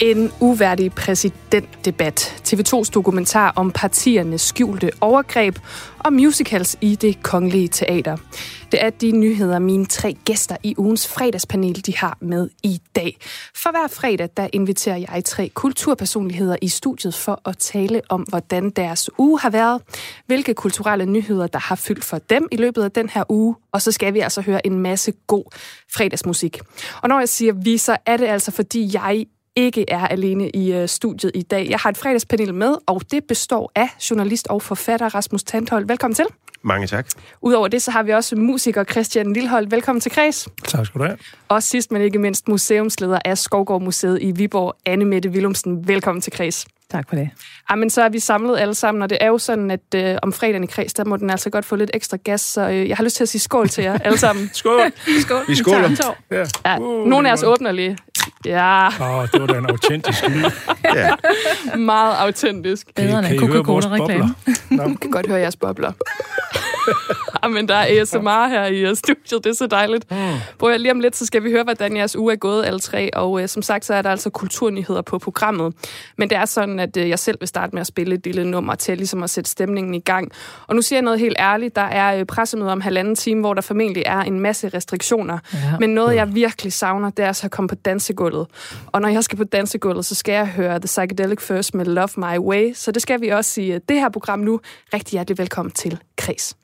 [0.00, 2.42] En uværdig præsidentdebat.
[2.48, 5.58] TV2's dokumentar om partiernes skjulte overgreb
[5.98, 8.16] og musicals i det kongelige teater.
[8.72, 13.16] Det er de nyheder, mine tre gæster i ugens fredagspanel de har med i dag.
[13.54, 18.70] For hver fredag der inviterer jeg tre kulturpersonligheder i studiet for at tale om, hvordan
[18.70, 19.82] deres uge har været,
[20.26, 23.82] hvilke kulturelle nyheder, der har fyldt for dem i løbet af den her uge, og
[23.82, 25.44] så skal vi altså høre en masse god
[25.94, 26.60] fredagsmusik.
[27.02, 29.26] Og når jeg siger vi, så er det altså fordi jeg
[29.56, 31.70] ikke er alene i øh, studiet i dag.
[31.70, 35.86] Jeg har et fredagspanel med, og det består af journalist og forfatter Rasmus Tandhold.
[35.86, 36.26] Velkommen til.
[36.62, 37.08] Mange tak.
[37.40, 39.66] Udover det, så har vi også musiker Christian Lillehold.
[39.70, 40.48] Velkommen til Kreds.
[40.64, 41.18] Tak skal du have.
[41.48, 45.88] Og sidst, men ikke mindst, museumsleder af Skovgård Museet i Viborg, Anne Mette Willumsen.
[45.88, 46.66] Velkommen til Kreds.
[46.90, 47.30] Tak for det.
[47.70, 50.32] Jamen, så er vi samlet alle sammen, og det er jo sådan, at øh, om
[50.32, 52.96] fredagen i kreds, der må den altså godt få lidt ekstra gas, så øh, jeg
[52.96, 54.50] har lyst til at sige skål til jer alle sammen.
[54.54, 54.80] skål!
[55.22, 55.44] skål!
[55.48, 56.14] Vi skåler.
[56.30, 56.44] Ja.
[56.66, 57.98] Ja, uh, nogle af os åbner lige.
[58.44, 58.86] Ja.
[58.86, 60.44] Åh, oh, det var da en autentisk lyd.
[60.96, 61.10] ja.
[61.76, 62.94] Meget autentisk.
[62.94, 64.34] Bedre end Coca-Cola-reklame.
[64.70, 65.92] Man kan godt høre jeres bobler.
[67.54, 70.10] Men der er ASMR her i øh, studiet, det er så dejligt.
[70.10, 70.16] Mm.
[70.58, 73.14] Prøv lige om lidt, så skal vi høre, hvordan jeres uge er gået, alle tre.
[73.14, 75.74] Og uh, som sagt, så er der altså kulturnyheder på programmet.
[76.18, 78.50] Men det er sådan, at uh, jeg selv vil starte med at spille et lille
[78.50, 80.32] nummer til ligesom at sætte stemningen i gang.
[80.66, 81.76] Og nu siger jeg noget helt ærligt.
[81.76, 85.38] Der er uh, pressemøde om halvanden time, hvor der formentlig er en masse restriktioner.
[85.54, 85.58] Ja.
[85.80, 88.46] Men noget, jeg virkelig savner, det er altså at komme på dansegulvet.
[88.86, 92.08] Og når jeg skal på dansegulvet, så skal jeg høre The Psychedelic First med Love
[92.16, 92.72] My Way.
[92.74, 94.60] Så det skal vi også i det her program nu.
[94.94, 96.56] Rigtig hjertelig velkommen til Kres.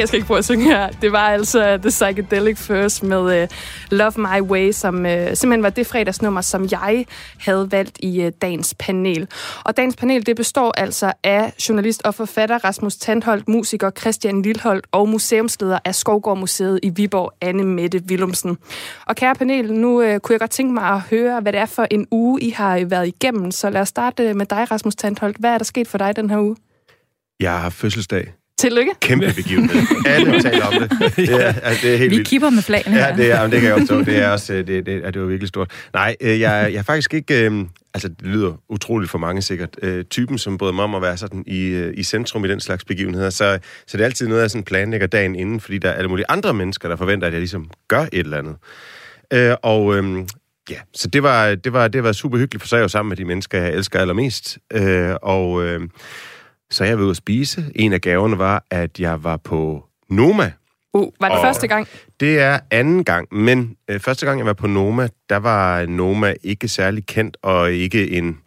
[0.00, 0.88] Jeg skal ikke prøve at synge her.
[0.88, 3.48] Det var altså øh, The Psychedelic First med uh,
[3.90, 7.06] Love My Way, som uh, simpelthen var det fredagsnummer, som jeg
[7.38, 9.28] havde valgt i uh, dagens panel.
[9.64, 14.86] Og dagens panel, det består altså af journalist og forfatter Rasmus Tandholt, musiker Christian Lilholdt
[14.92, 18.58] og museumsleder af Skovgård Museet i Viborg, Anne Mette Willumsen.
[19.06, 21.66] Og kære panel, nu uh, kunne jeg godt tænke mig at høre, hvad det er
[21.66, 23.50] for en uge, I har været igennem.
[23.50, 25.36] Så lad os starte med dig, Rasmus Tandholt.
[25.36, 26.56] Hvad er der sket for dig den her uge?
[27.40, 28.39] Jeg har fødselsdag.
[28.60, 28.92] Tillykke.
[29.00, 29.80] Kæmpe begivenhed.
[30.06, 30.90] Alle taler om det.
[31.16, 32.28] Det er, altså, det er helt Vi vildt.
[32.28, 34.06] kipper med flagene Ja, det, er, det kan jeg godt.
[34.06, 35.70] Det er også, øh, det, det, det var virkelig stort.
[35.94, 37.64] Nej, øh, jeg, jeg er faktisk ikke, øh,
[37.94, 41.16] altså det lyder utroligt for mange sikkert, øh, typen, som bryder mig om at være
[41.16, 43.30] sådan i, i centrum i den slags begivenheder.
[43.30, 46.08] Så, så det er altid noget, jeg sådan planlægger dagen inden, fordi der er alle
[46.08, 48.56] mulige andre mennesker, der forventer, at jeg ligesom gør et eller andet.
[49.32, 50.24] Øh, og øh,
[50.70, 52.88] ja, så det var, det var, det var super hyggeligt, for så er jeg jo
[52.88, 54.58] sammen med de mennesker, jeg elsker allermest.
[54.72, 55.80] Øh, og øh,
[56.70, 57.64] så jeg var ude at spise.
[57.74, 60.52] En af gaverne var, at jeg var på Noma.
[60.94, 61.88] Uh, var det Og- første gang?
[62.20, 66.34] Det er anden gang, men øh, første gang, jeg var på Noma, der var Noma
[66.42, 68.38] ikke særlig kendt, og ikke en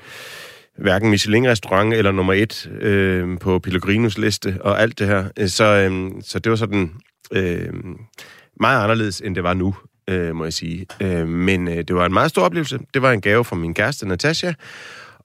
[0.78, 5.26] hverken Michelin-restaurant eller nummer et øh, på Pellegrinos liste og alt det her.
[5.40, 6.92] Øh, Så, øh, så det var sådan
[7.32, 7.70] øh,
[8.60, 9.76] meget anderledes, end det var nu,
[10.10, 10.86] øh, må jeg sige.
[11.02, 12.80] Øh, men øh, det var en meget stor oplevelse.
[12.94, 14.52] Det var en gave fra min kæreste, Natasha.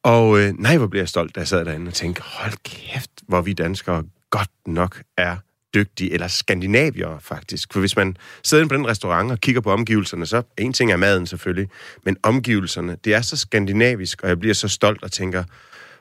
[0.02, 3.10] Og øh, nej, hvor blev jeg stolt, da jeg sad derinde og tænkte, hold kæft,
[3.28, 5.36] hvor vi danskere godt nok er
[5.74, 7.72] dygtige, eller skandinavier faktisk.
[7.72, 10.92] For hvis man sidder inde på den restaurant og kigger på omgivelserne, så en ting
[10.92, 11.68] er maden selvfølgelig,
[12.04, 15.44] men omgivelserne, det er så skandinavisk, og jeg bliver så stolt og tænker,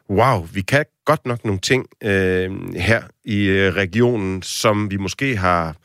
[0.10, 5.38] wow, vi kan godt nok nogle ting øh, her i øh, regionen, som vi måske
[5.38, 5.76] har,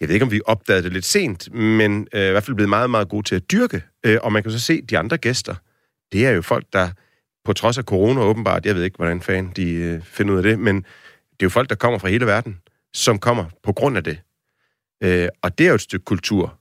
[0.00, 2.68] jeg ved ikke om vi opdagede det lidt sent, men øh, i hvert fald blevet
[2.68, 3.82] meget, meget gode til at dyrke.
[4.04, 5.54] Øh, og man kan så se, de andre gæster,
[6.12, 6.90] det er jo folk, der
[7.48, 10.42] på trods af corona åbenbart, jeg ved ikke, hvordan fanden de øh, finder ud af
[10.42, 10.82] det, men det
[11.40, 12.58] er jo folk, der kommer fra hele verden,
[12.94, 14.18] som kommer på grund af det.
[15.02, 16.54] Øh, og det er jo et stykke kultur,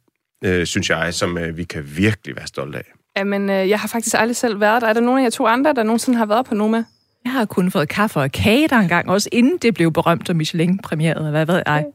[0.43, 2.83] øh, synes jeg, som øh, vi kan virkelig være stolte af.
[3.17, 4.87] Jamen, øh, jeg har faktisk aldrig selv været der.
[4.87, 6.83] Er der nogen af jer to andre, der nogensinde har været på Noma?
[7.23, 10.35] Jeg har kun fået kaffe og kage der engang, også inden det blev berømt og
[10.35, 11.31] Michelin-premieret.
[11.31, 11.85] Hvad ved jeg?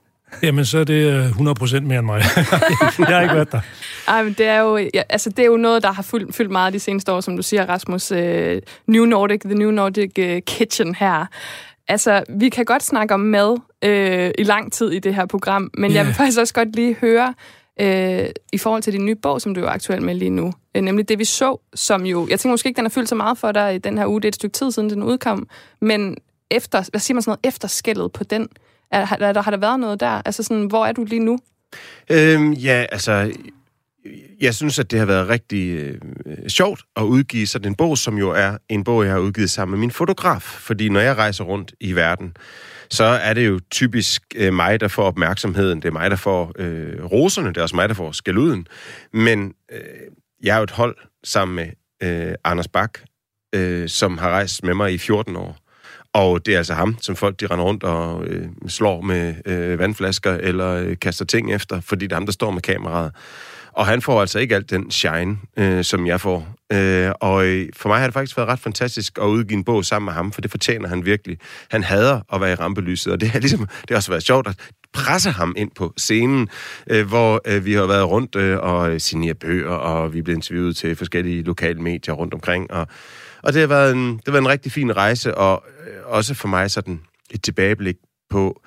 [0.43, 2.23] Jamen, så er det øh, 100% mere end mig.
[2.99, 3.61] jeg har ikke været der.
[4.09, 6.51] Ej, men det er jo, ja, altså, det er jo noget, der har fyldt, fyldt
[6.51, 8.13] meget de seneste år, som du siger, Rasmus.
[8.13, 11.27] Øh, New Nordic, The New Nordic uh, Kitchen her.
[11.89, 15.71] Altså, vi kan godt snakke om mad øh, i lang tid i det her program,
[15.75, 15.97] men Ja.
[15.97, 17.35] jeg vil faktisk også godt lige høre,
[17.81, 20.83] øh, i forhold til din nye bog, som du er aktuel med lige nu, øh,
[20.83, 23.39] nemlig det, vi så, som jo, jeg tænker måske ikke, den har fyldt så meget
[23.39, 25.49] for dig i den her uge, det er et stykke tid siden, den udkom,
[25.81, 26.17] men
[26.51, 28.49] efter, hvad siger man sådan noget, efter skældet på den,
[28.93, 30.23] er, har, der, har der været noget der?
[30.25, 31.39] Altså sådan, hvor er du lige nu?
[32.11, 33.33] Øhm, ja, altså,
[34.41, 35.99] jeg synes, at det har været rigtig øh,
[36.49, 39.71] sjovt at udgive sådan en bog, som jo er en bog, jeg har udgivet sammen
[39.71, 40.43] med min fotograf.
[40.43, 42.37] Fordi når jeg rejser rundt i verden,
[42.91, 45.83] så er det jo typisk øh, mig, der får opmærksomheden.
[45.83, 47.49] Det er mig, der får øh, roserne.
[47.49, 48.67] Det er også mig, der får skælduden.
[49.13, 49.81] Men øh,
[50.43, 51.69] jeg er jo et hold sammen med
[52.03, 52.99] øh, Anders Bak,
[53.55, 55.62] øh, som har rejst med mig i 14 år.
[56.15, 59.79] Og det er altså ham, som folk de render rundt og øh, slår med øh,
[59.79, 63.13] vandflasker eller øh, kaster ting efter, fordi det er ham, der står med kameraet.
[63.73, 66.49] Og han får altså ikke alt den shine, øh, som jeg får.
[66.73, 69.85] Øh, og øh, for mig har det faktisk været ret fantastisk at udgive en bog
[69.85, 71.39] sammen med ham, for det fortjener han virkelig.
[71.71, 74.49] Han hader at være i rampelyset, og det har, ligesom, det har også været sjovt
[74.49, 74.57] at
[74.93, 76.49] presse ham ind på scenen,
[76.91, 80.37] øh, hvor øh, vi har været rundt øh, og signeret bøger, og vi er blevet
[80.37, 82.71] interviewet til forskellige lokale medier rundt omkring.
[82.71, 82.87] Og,
[83.43, 86.35] og det, har været en, det har været en rigtig fin rejse, og øh, også
[86.35, 87.01] for mig sådan
[87.31, 87.97] et tilbageblik
[88.31, 88.63] på,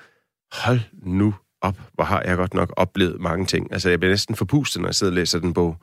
[0.52, 3.72] hold nu op, hvor har jeg godt nok oplevet mange ting.
[3.72, 5.76] Altså, jeg bliver næsten forpustet, når jeg sidder og læser den bog.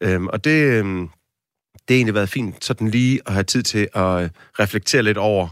[0.00, 1.08] Øhm, og det, øhm,
[1.72, 5.18] det har egentlig været fint, sådan lige at have tid til at øh, reflektere lidt
[5.18, 5.48] over,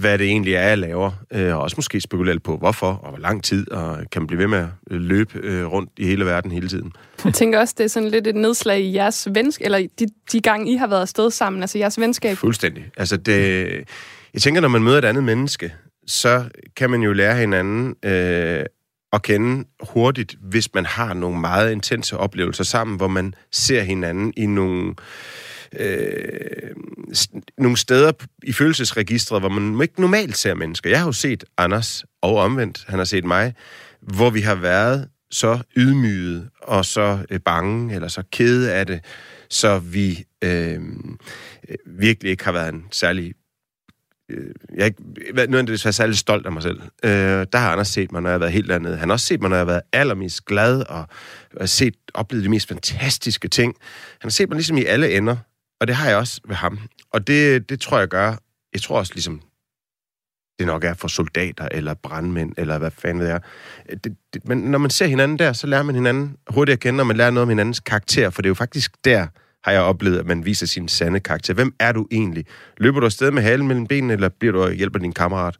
[0.00, 1.10] hvad det egentlig er, jeg laver.
[1.32, 4.38] Øh, og også måske spekulere på, hvorfor, og hvor lang tid, og kan man blive
[4.38, 6.92] ved med at øh, løbe øh, rundt i hele verden hele tiden.
[7.24, 10.40] Jeg tænker også, det er sådan lidt et nedslag i jeres venskab, eller de, de
[10.40, 12.36] gange, I har været afsted sammen, altså jeres venskab.
[12.36, 12.84] Fuldstændig.
[12.96, 13.66] Altså, det,
[14.34, 15.74] jeg tænker, når man møder et andet menneske,
[16.06, 16.44] så
[16.76, 18.64] kan man jo lære hinanden øh,
[19.12, 24.32] at kende hurtigt, hvis man har nogle meget intense oplevelser sammen, hvor man ser hinanden
[24.36, 24.94] i nogle, øh,
[25.78, 26.70] øh,
[27.58, 28.12] nogle steder
[28.42, 30.90] i følelsesregistret, hvor man ikke normalt ser mennesker.
[30.90, 33.54] Jeg har jo set Anders, og omvendt, han har set mig,
[34.00, 39.04] hvor vi har været så ydmyget og så øh, bange, eller så kede af det,
[39.50, 40.80] så vi øh,
[41.86, 43.34] virkelig ikke har været en særlig
[44.30, 45.02] øh, jeg har ikke
[45.34, 46.80] været er været særlig stolt af mig selv.
[47.04, 48.98] Øh, der har Anders set mig, når jeg har været helt andet.
[48.98, 51.04] Han har også set mig, når jeg har været allermest glad og,
[51.56, 53.74] og set, oplevet de mest fantastiske ting.
[54.20, 55.36] Han har set mig ligesom i alle ender,
[55.80, 56.78] og det har jeg også ved ham.
[57.12, 58.36] Og det, det tror jeg gør,
[58.72, 59.40] jeg tror også ligesom,
[60.58, 63.38] det nok er for soldater eller brandmænd, eller hvad fanden det er.
[64.04, 67.00] Det, det, men når man ser hinanden der, så lærer man hinanden hurtigt at kende,
[67.02, 69.26] og man lærer noget om hinandens karakter, for det er jo faktisk der,
[69.64, 71.54] har jeg oplevet, at man viser sin sande karakter.
[71.54, 72.46] Hvem er du egentlig?
[72.78, 75.56] Løber du afsted med halen mellem benene, eller bliver du og hjælper din kammerat?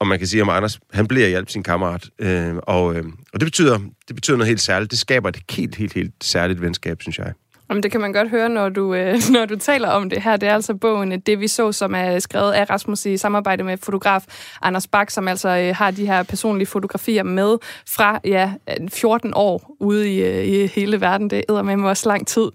[0.00, 2.08] Og man kan sige om Anders, han bliver hjælp sin kammerat.
[2.18, 4.90] Øh, og, øh, og det betyder, det betyder noget helt særligt.
[4.90, 7.32] Det skaber et helt, helt, helt særligt venskab, synes jeg.
[7.70, 10.36] Jamen, det kan man godt høre, når du, øh, når du taler om det her.
[10.36, 13.64] Det er altså bogen øh, Det vi så, som er skrevet af Rasmus i samarbejde
[13.64, 14.24] med fotograf
[14.62, 17.56] Anders Bak, som altså øh, har de her personlige fotografier med
[17.88, 21.30] fra ja, øh, 14 år ude i, øh, i hele verden.
[21.30, 22.50] Det æder med mig også lang tid.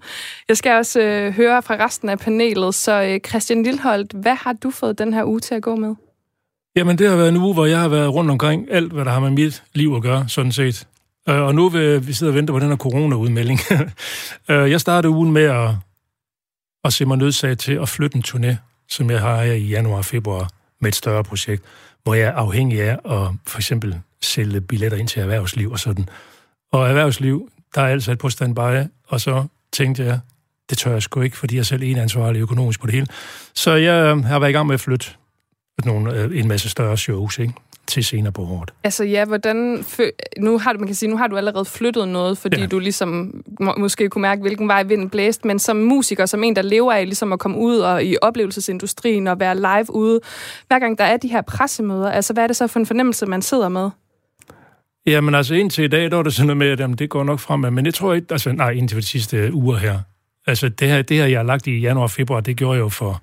[0.50, 2.76] Jeg skal også øh, høre fra resten af panelet.
[2.76, 5.96] Så øh, Christian Lilholdt, hvad har du fået den her uge til at gå med?
[6.76, 9.12] Jamen, det har været en uge, hvor jeg har været rundt omkring alt, hvad der
[9.12, 10.88] har med mit liv at gøre, sådan set.
[11.30, 13.60] Øh, og nu vil vi sidde og vente på den her corona-udmelding.
[14.50, 15.70] Øh, jeg startede ugen med at,
[16.84, 18.56] at se mig nødsaget til at flytte en turné,
[18.90, 20.50] som jeg har her i januar og februar
[20.82, 21.64] med et større projekt,
[22.04, 26.10] hvor jeg er afhængig af at for eksempel sælge billetter ind til erhvervsliv og sådan.
[26.72, 30.20] Og erhvervsliv, der er altså et på standby, og så tænkte jeg,
[30.70, 33.08] det tør jeg sgu ikke, fordi jeg selv er en ansvarlig økonomisk på det hele.
[33.54, 35.06] Så jeg øh, har været i gang med at flytte
[35.86, 37.54] nogle, øh, en masse større shows, ikke?
[37.88, 38.72] Til senere på året.
[38.84, 39.86] Altså ja, hvordan...
[40.38, 42.66] Nu har du, man kan sige, nu har du allerede flyttet noget, fordi ja.
[42.66, 46.56] du ligesom må, måske kunne mærke, hvilken vej vinden blæste, men som musiker, som en,
[46.56, 50.20] der lever af ligesom at komme ud og i oplevelsesindustrien og være live ude,
[50.68, 53.26] hver gang der er de her pressemøder, altså hvad er det så for en fornemmelse,
[53.26, 53.90] man sidder med?
[55.06, 57.24] Jamen altså indtil i dag, der var det sådan noget med, at jamen, det går
[57.24, 60.00] nok fremad, men jeg tror ikke, altså nej, indtil de sidste uger her.
[60.48, 62.80] Altså det her, det her, jeg har lagt i januar og februar, det gjorde jeg
[62.84, 63.22] jo for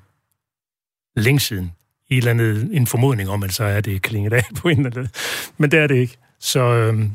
[1.16, 1.72] længe siden
[2.10, 4.90] i eller andet, en formodning om, at så er det klinget af på en eller
[4.90, 5.08] anden.
[5.58, 6.16] Men det er det ikke.
[6.40, 7.10] Så øhm,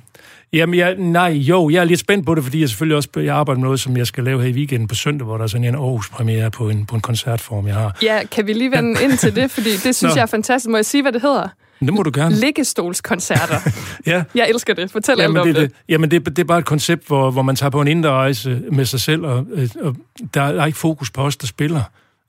[0.54, 3.36] jamen, jeg, nej, jo, jeg er lidt spændt på det, fordi jeg selvfølgelig også jeg
[3.36, 5.48] arbejder med noget, som jeg skal lave her i weekenden på søndag, hvor der er
[5.48, 7.98] sådan en Aarhus-premiere på en, på en koncertform, jeg har.
[8.02, 10.10] Ja, kan vi lige vende ind til det, fordi det synes Nå.
[10.16, 10.70] jeg er fantastisk.
[10.70, 11.48] Må jeg sige, hvad det hedder?
[11.80, 12.36] Det må du gerne.
[12.36, 13.72] Liggestolskoncerter.
[14.12, 14.24] ja.
[14.36, 14.92] Jeg elsker det.
[14.92, 15.70] Fortæl jamen, alt om det, det.
[15.70, 15.78] det.
[15.90, 18.62] Jamen, det, det er bare et koncept, hvor, hvor man tager på en indre rejse
[18.72, 19.46] med sig selv, og,
[19.82, 19.96] og
[20.34, 21.82] der er ikke fokus på os, der spiller.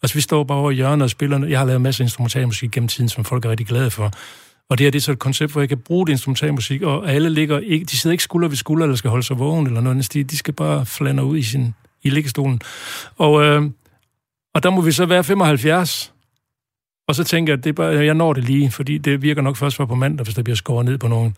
[0.03, 1.47] Altså, vi står bare over i hjørnet og spiller.
[1.47, 4.11] Jeg har lavet masser af instrumentalmusik gennem tiden, som folk er rigtig glade for.
[4.69, 7.13] Og det her det er så et koncept, hvor jeg kan bruge det instrumentalmusik, og
[7.13, 9.81] alle ligger ikke, de sidder ikke skulder ved skulder, eller skal holde sig vågen, eller
[9.81, 10.13] noget.
[10.13, 12.61] De, de skal bare flander ud i, sin, i liggestolen.
[13.17, 13.63] Og, øh,
[14.55, 16.13] og der må vi så være 75.
[17.09, 19.43] Og så tænker jeg, at det er bare, jeg når det lige, fordi det virker
[19.43, 21.37] nok først for på mandag, hvis der bliver skåret ned på nogen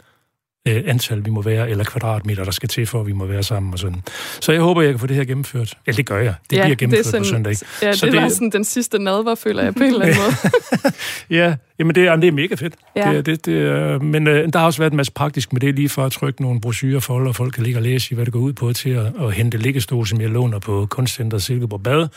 [0.68, 3.42] øh, antal, vi må være, eller kvadratmeter, der skal til, for at vi må være
[3.42, 4.02] sammen og sådan.
[4.40, 5.74] Så jeg håber, jeg kan få det her gennemført.
[5.86, 6.34] Ja, det gør jeg.
[6.50, 7.56] Det ja, bliver gennemført det sådan, på søndag.
[7.82, 10.16] Ja, så det, det var sådan den sidste nadver, føler jeg på en eller anden
[10.22, 10.94] måde.
[11.30, 12.74] ja, jamen det, det er mega fedt.
[12.96, 13.12] Ja.
[13.12, 15.88] Det, det, det, men øh, der har også været en masse praktisk med det, lige
[15.88, 18.32] for at trykke nogle brochurer for, og folk kan ligge og læse i, hvad det
[18.32, 22.08] går ud på, til at, at hente liggestol, som jeg låner på Kunstcenter Silkeborg Bad.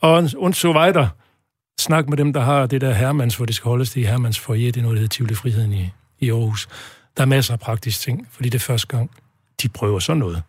[0.00, 1.08] Og, und så videre.
[1.80, 4.38] Snak med dem, der har det der Hermans, hvor det skal holdes det i Hermans
[4.38, 4.72] foyer.
[4.72, 6.68] Det er noget, der hedder Tivoli Friheden i, i Aarhus.
[7.16, 9.10] Der er masser af praktiske ting, fordi det er første gang,
[9.62, 10.42] de prøver sådan noget.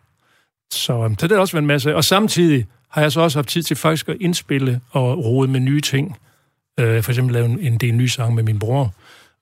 [0.72, 1.96] Så, øhm, så det er også været en masse.
[1.96, 5.60] Og samtidig har jeg så også haft tid til faktisk at indspille og rode med
[5.60, 6.16] nye ting.
[6.80, 8.94] Øh, for eksempel lave en, en del nye sange med min bror.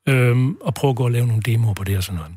[0.08, 2.32] Øhm, og prøve at gå og lave nogle demoer på det og sådan noget.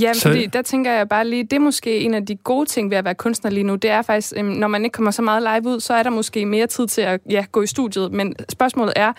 [0.00, 0.28] Ja, så...
[0.28, 2.96] fordi der tænker jeg bare lige, det er måske en af de gode ting ved
[2.96, 5.42] at være kunstner lige nu, det er faktisk, øhm, når man ikke kommer så meget
[5.42, 8.34] live ud, så er der måske mere tid til at ja, gå i studiet, men
[8.48, 9.12] spørgsmålet er,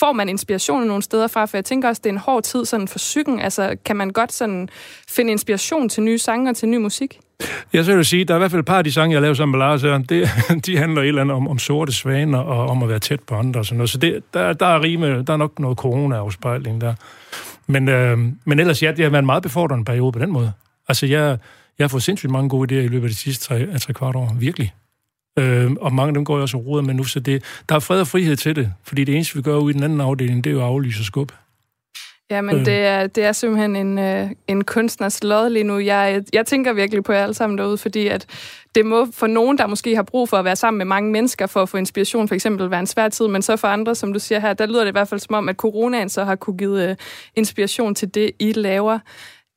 [0.00, 1.44] får man inspiration nogle steder fra?
[1.44, 3.40] For jeg tænker også, det er en hård tid sådan for psyken.
[3.40, 4.68] Altså, kan man godt sådan
[5.08, 7.20] finde inspiration til nye sange og til ny musik?
[7.72, 9.22] Jeg så vil sige, der er i hvert fald et par af de sange, jeg
[9.22, 10.30] laver sammen med Lars her, det,
[10.66, 13.34] de handler et eller andet om, om sorte svaner og om at være tæt på
[13.34, 13.90] andre og sådan noget.
[13.90, 16.94] Så det, der, der, er rime, der er nok noget corona-afspejling der.
[17.66, 20.52] Men, øh, men ellers, ja, det har været en meget befordrende periode på den måde.
[20.88, 21.38] Altså, jeg,
[21.78, 24.16] jeg har fået sindssygt mange gode idéer i løbet af de sidste tre, tre kvart
[24.16, 24.36] år.
[24.38, 24.72] Virkelig.
[25.38, 27.80] Øh, og mange af dem går jeg også og med nu, så det, der er
[27.80, 28.72] fred og frihed til det.
[28.84, 31.00] Fordi det eneste, vi gør ude i den anden afdeling, det er jo at aflyse
[31.00, 31.34] og skubbe.
[32.30, 32.66] Ja, men øh.
[32.66, 35.78] det, er, det er simpelthen en, øh, en kunstners lod lige nu.
[35.78, 38.26] Jeg, jeg tænker virkelig på jer alle sammen derude, fordi at
[38.74, 41.46] det må for nogen, der måske har brug for at være sammen med mange mennesker
[41.46, 44.12] for at få inspiration, for eksempel være en svær tid, men så for andre, som
[44.12, 46.36] du siger her, der lyder det i hvert fald som om, at coronaen så har
[46.36, 46.96] kunne give øh,
[47.36, 48.98] inspiration til det, I laver.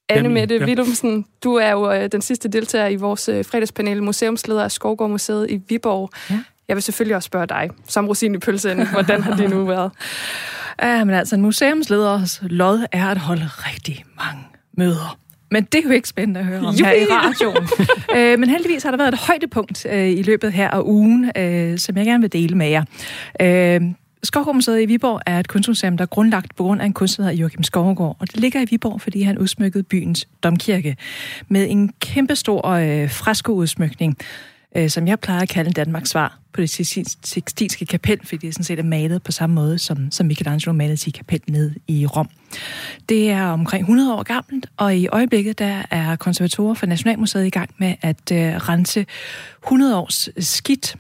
[0.10, 0.66] Anne Mette ja.
[0.66, 5.10] Willumsen, du er jo øh, den sidste deltager i vores øh, fredagspanel, museumsleder af Skovgård
[5.10, 6.10] Museet i Viborg.
[6.30, 6.40] Ja.
[6.68, 9.92] Jeg vil selvfølgelig også spørge dig, som rosin i pølsen, hvordan har det nu været?
[10.82, 14.44] Ja, men altså, en museumsleders lod er at holde rigtig mange
[14.78, 15.20] møder.
[15.52, 17.68] Men det er jo ikke spændende at høre om her i radioen.
[18.16, 21.78] øh, men heldigvis har der været et højdepunkt øh, i løbet her af ugen, øh,
[21.78, 22.84] som jeg gerne vil dele med jer.
[23.42, 23.82] Øh,
[24.24, 27.64] Skovgårdmuseet i Viborg er et kunstmuseum, der er grundlagt på grund af en kunstner, Joachim
[27.64, 28.18] Skovgård.
[28.20, 30.98] Og det ligger i Viborg, fordi han udsmykkede byens domkirke
[31.48, 34.18] med en kæmpestor øh, freskoudsmykning
[34.76, 36.70] øh, som jeg plejer at kalde Danmarks svar på det
[37.24, 40.74] sextinske kapel, fordi det er sådan set er malet på samme måde, som, som Michelangelo
[40.74, 42.30] malede sit kapel ned i Rom.
[43.10, 47.50] Det er omkring 100 år gammelt, og i øjeblikket der er konservatorer for Nationalmuseet i
[47.50, 49.06] gang med at øh, rense
[49.64, 50.96] 100 års skidt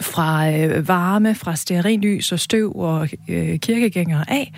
[0.00, 4.52] fra øh, varme, fra stearinlys og støv og øh, kirkegængere af.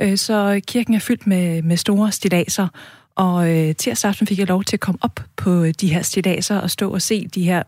[0.00, 2.68] Øh, så kirken er fyldt med, med store stilaser,
[3.14, 6.02] og øh, tirsdag aften fik jeg lov til at komme op på øh, de her
[6.02, 7.62] stilaser og stå og se de her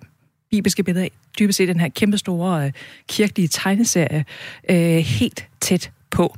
[0.51, 1.09] bibelske billeder,
[1.39, 2.73] dybest set den her kæmpestore øh,
[3.09, 4.25] kirkelige tegneserie,
[4.71, 6.37] øh, helt tæt på.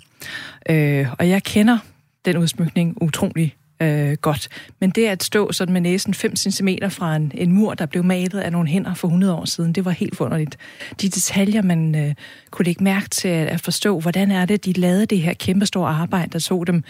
[0.70, 1.78] Øh, og jeg kender
[2.24, 4.48] den udsmykning utrolig øh, godt.
[4.80, 8.04] Men det at stå sådan med næsen 5 cm fra en, en mur, der blev
[8.04, 10.56] malet af nogle hænder for 100 år siden, det var helt forunderligt.
[11.00, 12.14] De detaljer, man øh,
[12.50, 15.90] kunne lægge mærke til at, at forstå, hvordan er det, de lavede det her kæmpestore
[15.90, 16.84] arbejde, der tog dem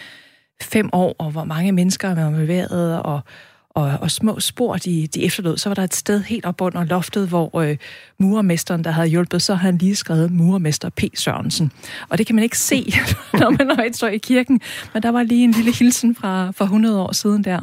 [0.62, 3.20] fem år, og hvor mange mennesker var bevæget, og
[3.74, 6.84] og, og små spor, de, de efterlod, så var der et sted helt op under
[6.84, 7.76] loftet, hvor øh,
[8.18, 11.00] murermesteren, der havde hjulpet, så havde han lige skrevet murermester P.
[11.14, 11.72] Sørensen.
[12.08, 12.92] Og det kan man ikke se,
[13.40, 14.60] når man højt står i kirken,
[14.94, 17.60] men der var lige en lille hilsen fra, fra 100 år siden der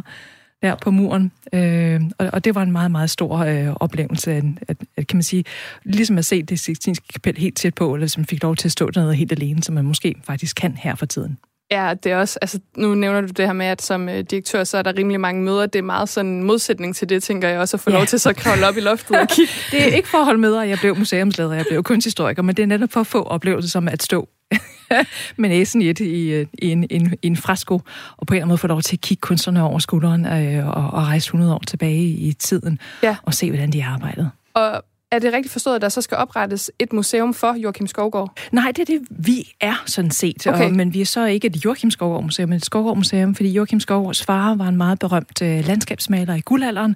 [0.61, 1.31] der på muren.
[1.53, 5.17] Øh, og, og det var en meget, meget stor øh, oplevelse, at, at, at, kan
[5.17, 5.43] man sige,
[5.83, 8.71] ligesom at se det Sixtinske kapel helt tæt på, eller som fik lov til at
[8.71, 11.37] stå dernede helt alene, som man måske faktisk kan her for tiden.
[11.71, 14.63] Ja, det er også, altså nu nævner du det her med, at som øh, direktør,
[14.63, 15.65] så er der rimelig mange møder.
[15.65, 17.95] Det er meget sådan en modsætning til det, tænker jeg også, at få ja.
[17.97, 19.53] lov til så at kravle op i loftet og kigge.
[19.71, 22.63] det er ikke for at holde møder, jeg blev museumsleder, jeg blev kunsthistoriker, men det
[22.63, 24.29] er netop for at få oplevelser som at stå
[25.37, 27.73] med næsen i, et, i, øh, i, en, en, en fresko,
[28.17, 30.67] og på en eller anden måde få lov til at kigge kunstnerne over skulderen øh,
[30.67, 33.15] og, og rejse 100 år tilbage i tiden, ja.
[33.23, 34.29] og se, hvordan de arbejdede.
[34.53, 38.39] Og er det rigtigt forstået, at der så skal oprettes et museum for Joachim Skovgaard?
[38.51, 40.47] Nej, det er det, vi er sådan set.
[40.47, 40.65] Okay.
[40.65, 43.49] Og, men vi er så ikke et Joachim Skovgaard Museum, men et Skovgaard Museum, fordi
[43.49, 46.95] Joachim Skovgaards far var en meget berømt uh, landskabsmaler i guldalderen.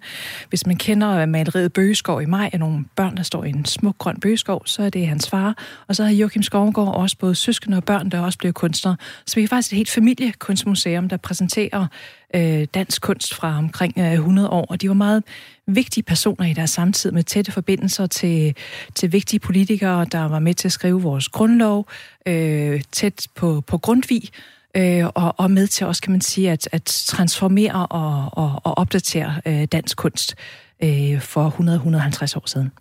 [0.50, 3.66] Hvis man kender uh, maleriet Bøgeskov i maj af nogle børn, der står i en
[3.66, 5.58] smuk grøn bøgeskov, så er det hans far.
[5.88, 8.96] Og så har Joachim Skovgaard også både søskende og børn, der også blev kunstnere.
[9.26, 11.88] Så vi er faktisk et helt familiekunstmuseum, der præsenterer
[12.36, 15.24] øh, dansk kunst fra omkring øh, 100 år, og de var meget
[15.68, 18.56] vigtige personer i deres samtid med tætte forbindelser til,
[18.96, 21.88] til vigtige politikere, der var med til at skrive vores grundlov,
[22.26, 24.30] øh, tæt på, på Grundtvig,
[24.78, 28.78] øh, og, og med til også, kan man sige, at, at transformere og, og, og
[28.78, 30.36] opdatere øh, dansk kunst
[30.84, 32.72] øh, for 100-150 år siden.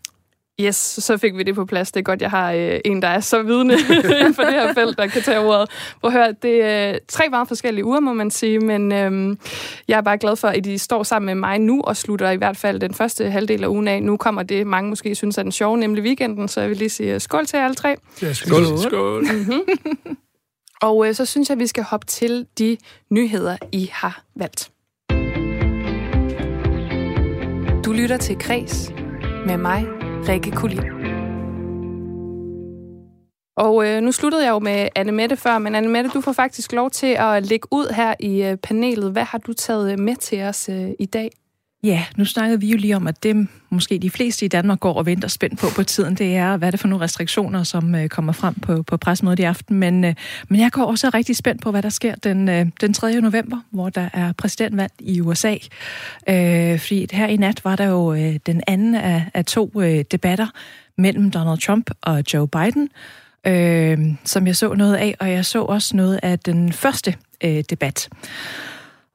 [0.61, 1.93] Yes, så fik vi det på plads.
[1.93, 3.75] Det er godt, jeg har øh, en, der er så vidne
[4.21, 5.71] inden for det her felt, der kan tage ordet.
[6.01, 9.37] Prøv at høre, det er tre meget forskellige uger, må man sige, men øh,
[9.88, 12.37] jeg er bare glad for, at I står sammen med mig nu og slutter i
[12.37, 14.03] hvert fald den første halvdel af ugen af.
[14.03, 16.91] Nu kommer det, mange måske synes er den sjove, nemlig weekenden, så jeg vil lige
[16.91, 17.97] sige skål til alle tre.
[18.23, 18.65] Ja, skål.
[18.65, 18.79] Skål.
[18.79, 19.23] skål.
[19.23, 20.17] Mm-hmm.
[20.88, 22.77] og øh, så synes jeg, vi skal hoppe til de
[23.11, 24.71] nyheder, I har valgt.
[27.85, 28.93] Du lytter til Kres
[29.47, 30.83] med mig, Rikke Kulin.
[33.57, 36.33] Og øh, nu sluttede jeg jo med Anne Mette før, men Anne Mette, du får
[36.33, 39.13] faktisk lov til at lægge ud her i øh, panelet.
[39.13, 41.31] Hvad har du taget med til os øh, i dag?
[41.85, 44.95] Ja, nu snakkede vi jo lige om, at det måske de fleste i Danmark går
[44.95, 47.95] og venter spændt på på tiden, det er, hvad er det for nogle restriktioner, som
[47.95, 49.79] øh, kommer frem på, på pressemødet i aften.
[49.79, 50.14] Men, øh,
[50.49, 53.21] men jeg går også rigtig spændt på, hvad der sker den, øh, den 3.
[53.21, 55.57] november, hvor der er præsidentvalg i USA.
[56.29, 60.05] Øh, fordi her i nat var der jo øh, den anden af, af to øh,
[60.11, 60.47] debatter
[60.99, 62.88] mellem Donald Trump og Joe Biden,
[63.47, 67.14] øh, som jeg så noget af, og jeg så også noget af den første
[67.45, 68.09] øh, debat.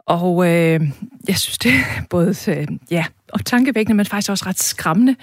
[0.08, 0.82] Og øh,
[1.28, 5.16] jeg synes, det er både øh, ja, og tankevækkende, men faktisk også ret skræmmende,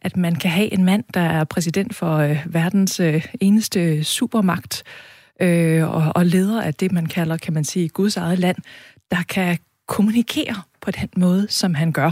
[0.00, 4.82] at man kan have en mand, der er præsident for øh, verdens øh, eneste supermagt,
[5.40, 8.56] øh, og, og leder af det, man kalder, kan man sige, Guds eget land,
[9.10, 12.10] der kan kommunikere på den måde, som han gør,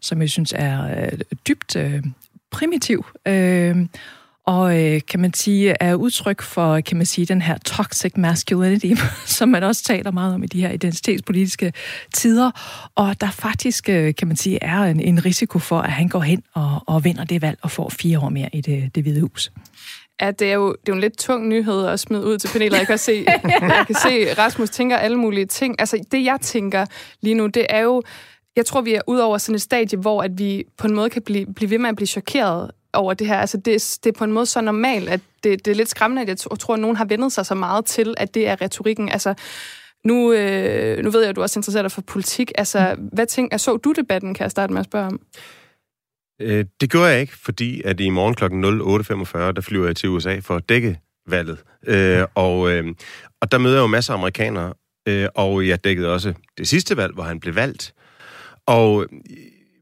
[0.00, 2.04] som jeg synes er øh, dybt øh,
[2.50, 3.06] primitiv.
[3.28, 3.86] Øh,
[4.46, 8.92] og øh, kan man sige, er udtryk for, kan man sige, den her toxic masculinity,
[9.38, 11.72] som man også taler meget om i de her identitetspolitiske
[12.14, 12.50] tider,
[12.94, 16.20] og der faktisk, øh, kan man sige, er en, en risiko for, at han går
[16.20, 19.20] hen og, og vinder det valg og får fire år mere i det, det hvide
[19.20, 19.52] hus.
[20.20, 22.48] Ja, det er, jo, det er jo en lidt tung nyhed at smide ud til
[22.48, 22.78] panelet.
[22.78, 23.24] Jeg kan se,
[23.60, 25.76] jeg kan se Rasmus tænker alle mulige ting.
[25.78, 26.86] Altså, det jeg tænker
[27.20, 28.02] lige nu, det er jo,
[28.56, 31.10] jeg tror, vi er ud over sådan et stadie, hvor at vi på en måde
[31.10, 33.36] kan blive, blive ved med at blive chokeret over det her.
[33.36, 36.22] Altså, det, det er på en måde så normalt, at det, det er lidt skræmmende,
[36.22, 39.08] at jeg tror, at nogen har vendet sig så meget til, at det er retorikken.
[39.08, 39.34] Altså,
[40.04, 42.52] nu, øh, nu ved jeg, at du også interesserer dig for politik.
[42.58, 43.08] Altså, mm.
[43.12, 45.20] hvad tænker, så du debatten, kan jeg starte med at spørge om?
[46.40, 48.44] Øh, det gjorde jeg ikke, fordi at i morgen kl.
[48.44, 51.58] 08.45, der flyver jeg til USA for at dække valget.
[51.86, 52.94] Øh, og, øh,
[53.40, 54.74] og der møder jeg jo masser af amerikanere,
[55.08, 57.94] øh, og jeg dækkede også det sidste valg, hvor han blev valgt.
[58.66, 59.06] Og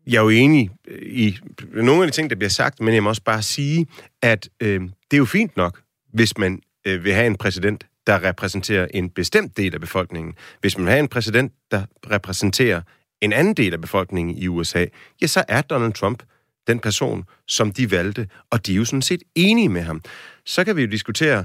[0.07, 1.39] jeg er jo enig øh, i
[1.73, 3.87] nogle af de ting, der bliver sagt, men jeg må også bare sige,
[4.23, 5.81] at øh, det er jo fint nok,
[6.13, 10.35] hvis man øh, vil have en præsident, der repræsenterer en bestemt del af befolkningen.
[10.61, 12.83] Hvis man vil have en præsident, der repræsenterer
[13.21, 14.87] en anden del af befolkningen i USA,
[15.23, 16.23] ja, så er Donald Trump
[16.67, 20.03] den person, som de valgte, og de er jo sådan set enige med ham.
[20.45, 21.45] Så kan vi jo diskutere,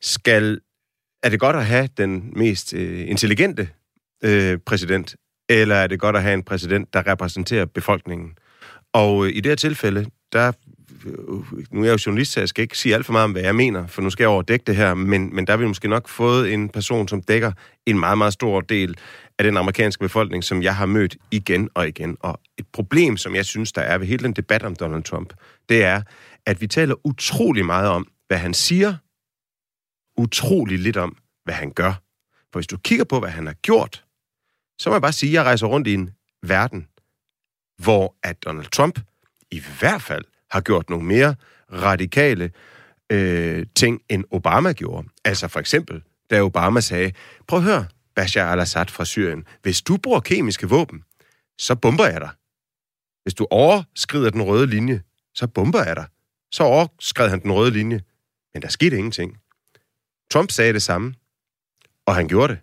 [0.00, 0.60] skal,
[1.22, 3.68] er det godt at have den mest øh, intelligente
[4.24, 5.16] øh, præsident,
[5.48, 8.38] eller er det godt at have en præsident, der repræsenterer befolkningen?
[8.92, 10.52] Og øh, i det her tilfælde, der
[11.06, 11.14] øh,
[11.70, 13.42] nu er jeg jo journalist, så jeg skal ikke sige alt for meget om, hvad
[13.42, 15.88] jeg mener, for nu skal jeg overdække det her, men, men der har vi måske
[15.88, 17.52] nok fået en person, som dækker
[17.86, 18.96] en meget, meget stor del
[19.38, 22.16] af den amerikanske befolkning, som jeg har mødt igen og igen.
[22.20, 25.32] Og et problem, som jeg synes, der er ved hele den debat om Donald Trump,
[25.68, 26.02] det er,
[26.46, 28.94] at vi taler utrolig meget om, hvad han siger,
[30.16, 31.92] utrolig lidt om, hvad han gør.
[32.52, 34.04] For hvis du kigger på, hvad han har gjort,
[34.78, 36.10] så må jeg bare sige, at jeg rejser rundt i en
[36.42, 36.88] verden,
[37.78, 39.00] hvor at Donald Trump
[39.50, 41.34] i hvert fald har gjort nogle mere
[41.72, 42.50] radikale
[43.12, 45.08] øh, ting, end Obama gjorde.
[45.24, 47.12] Altså for eksempel, da Obama sagde,
[47.46, 51.04] prøv at høre, Bashar al-Assad fra Syrien, hvis du bruger kemiske våben,
[51.58, 52.30] så bomber jeg dig.
[53.22, 55.02] Hvis du overskrider den røde linje,
[55.34, 56.06] så bomber jeg dig.
[56.52, 58.00] Så overskred han den røde linje,
[58.54, 59.38] men der skete ingenting.
[60.30, 61.14] Trump sagde det samme,
[62.06, 62.62] og han gjorde det.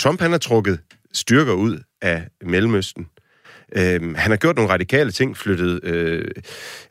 [0.00, 0.80] Trump han har trukket
[1.12, 3.08] styrker ud af Mellemøsten.
[3.76, 6.24] Øh, han har gjort nogle radikale ting, flyttet øh,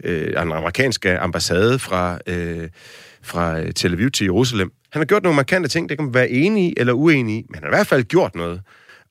[0.03, 2.69] øh, en amerikanske ambassade fra, øh,
[3.21, 4.71] fra Tel Aviv til Jerusalem.
[4.91, 7.45] Han har gjort nogle markante ting, det kan man være enig i eller uenig i,
[7.49, 8.61] men han har i hvert fald gjort noget.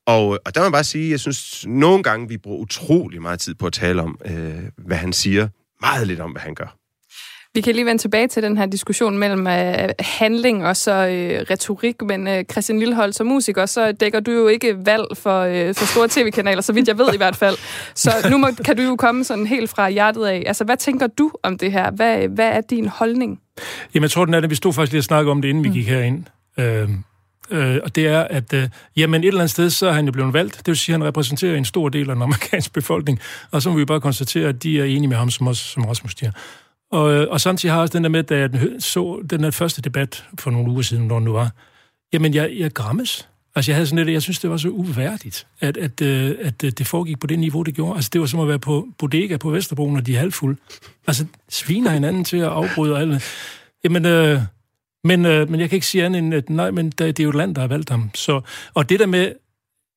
[0.07, 3.41] Og, og der må man bare sige, jeg synes, nogle gange vi bruger utrolig meget
[3.41, 5.49] tid på at tale om, øh, hvad han siger,
[5.81, 6.77] meget lidt om, hvad han gør.
[7.57, 11.47] Vi kan lige vende tilbage til den her diskussion mellem øh, handling og så øh,
[11.51, 15.75] retorik, men øh, Christian Lillehold, som musiker, så dækker du jo ikke valg for, øh,
[15.75, 17.57] for store tv-kanaler, så vidt jeg ved i hvert fald.
[17.95, 20.43] Så nu må, kan du jo komme sådan helt fra hjertet af.
[20.47, 21.91] Altså, hvad tænker du om det her?
[21.91, 23.41] Hvad, hvad er din holdning?
[23.95, 24.51] Jamen, jeg tror, den er det.
[24.51, 25.75] Vi stod faktisk lige og snakkede om det, inden vi mm.
[25.75, 26.25] gik herind.
[26.59, 26.89] Øh,
[27.51, 30.13] øh, og det er, at øh, jamen et eller andet sted, så er han jo
[30.13, 30.57] blevet valgt.
[30.57, 33.21] Det vil sige, at han repræsenterer en stor del af den amerikanske befolkning.
[33.51, 35.85] Og så må vi bare konstatere, at de er enige med ham, som, også, som
[35.85, 36.33] Rasmus siger.
[36.97, 39.51] Og, øh, og samtidig har jeg også den der med, da jeg så den der
[39.51, 41.51] første debat for nogle uger siden, når den nu var,
[42.13, 43.29] jamen jeg, jeg grammes.
[43.55, 46.65] Altså jeg havde sådan lidt, jeg synes, det var så uværdigt, at, at, øh, at,
[46.65, 47.97] at det foregik på det niveau, det gjorde.
[47.97, 50.57] Altså det var som at være på bodega på Vesterbro, når de er halvfulde.
[51.07, 53.23] Altså sviner hinanden til at afbryde og alt.
[53.85, 54.41] Jamen, øh,
[55.05, 57.31] men, øh, men jeg kan ikke sige andet end, at nej, men det er jo
[57.31, 58.11] et land, der har valgt ham.
[58.15, 58.41] Så,
[58.75, 59.33] og det der med,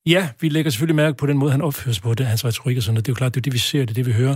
[0.05, 2.77] ja, vi lægger selvfølgelig mærke på den måde, han opfører sig på, det hans retorik
[2.77, 3.05] og sådan noget.
[3.05, 4.35] Det er jo klart, det er det, vi ser, det er det, vi hører.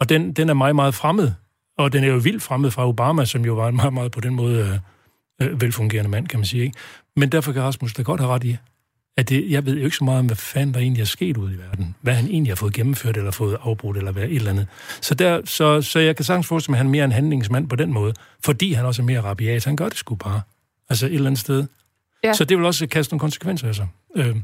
[0.00, 1.32] Og den, den er meget, meget fremmed
[1.78, 4.20] og den er jo vildt fremmed fra Obama, som jo var en meget, meget på
[4.20, 4.80] den måde
[5.40, 6.62] øh, øh, velfungerende mand, kan man sige.
[6.62, 6.78] Ikke?
[7.16, 8.56] Men derfor kan Rasmus da godt have ret i,
[9.16, 11.36] at det, jeg ved jo ikke så meget om, hvad fanden der egentlig er sket
[11.36, 11.94] ude i verden.
[12.00, 14.66] Hvad han egentlig har fået gennemført, eller fået afbrudt, eller hvad et eller andet.
[15.00, 17.68] Så, der, så, så jeg kan sagtens forestille mig, at han er mere en handlingsmand
[17.68, 19.64] på den måde, fordi han også er mere rabiat.
[19.64, 20.40] Han gør det sgu bare.
[20.88, 21.66] Altså et eller andet sted.
[22.24, 22.32] Ja.
[22.32, 23.88] Så det vil også kaste nogle konsekvenser af sig.
[24.16, 24.36] Øh,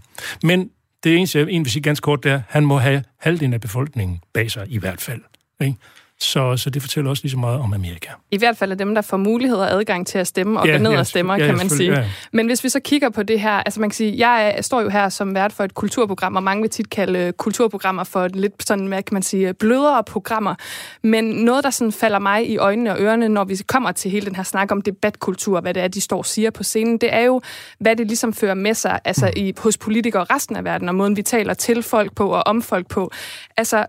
[0.43, 0.71] men
[1.05, 3.55] det eneste, jeg egentlig vil sige ganske kort, det er, at han må have halvdelen
[3.55, 5.21] af befolkningen bag sig i hvert fald.
[5.61, 5.77] Ikke?
[6.23, 8.11] Så, så det fortæller også lige så meget om Amerika.
[8.31, 10.73] I hvert fald er dem, der får mulighed og adgang til at stemme og ja,
[10.73, 11.93] gå ned ja, og stemmer, ja, kan man sige.
[11.93, 12.11] Ja.
[12.33, 14.89] Men hvis vi så kigger på det her, altså man kan sige, jeg står jo
[14.89, 18.87] her som vært for et kulturprogram, og mange vil tit kalde kulturprogrammer for lidt sådan,
[18.87, 20.55] hvad kan man sige, blødere programmer.
[21.03, 24.27] Men noget, der sådan falder mig i øjnene og ørerne, når vi kommer til hele
[24.27, 27.15] den her snak om debatkultur, hvad det er, de står og siger på scenen, det
[27.15, 27.41] er jo,
[27.79, 30.95] hvad det ligesom fører med sig altså i, hos politikere og resten af verden, og
[30.95, 33.11] måden vi taler til folk på og om folk på.
[33.57, 33.87] Altså,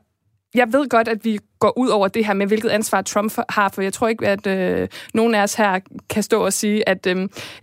[0.53, 3.69] jeg ved godt, at vi går ud over det her med, hvilket ansvar Trump har,
[3.69, 7.07] for jeg tror ikke, at øh, nogen af os her kan stå og sige, at
[7.07, 7.15] øh,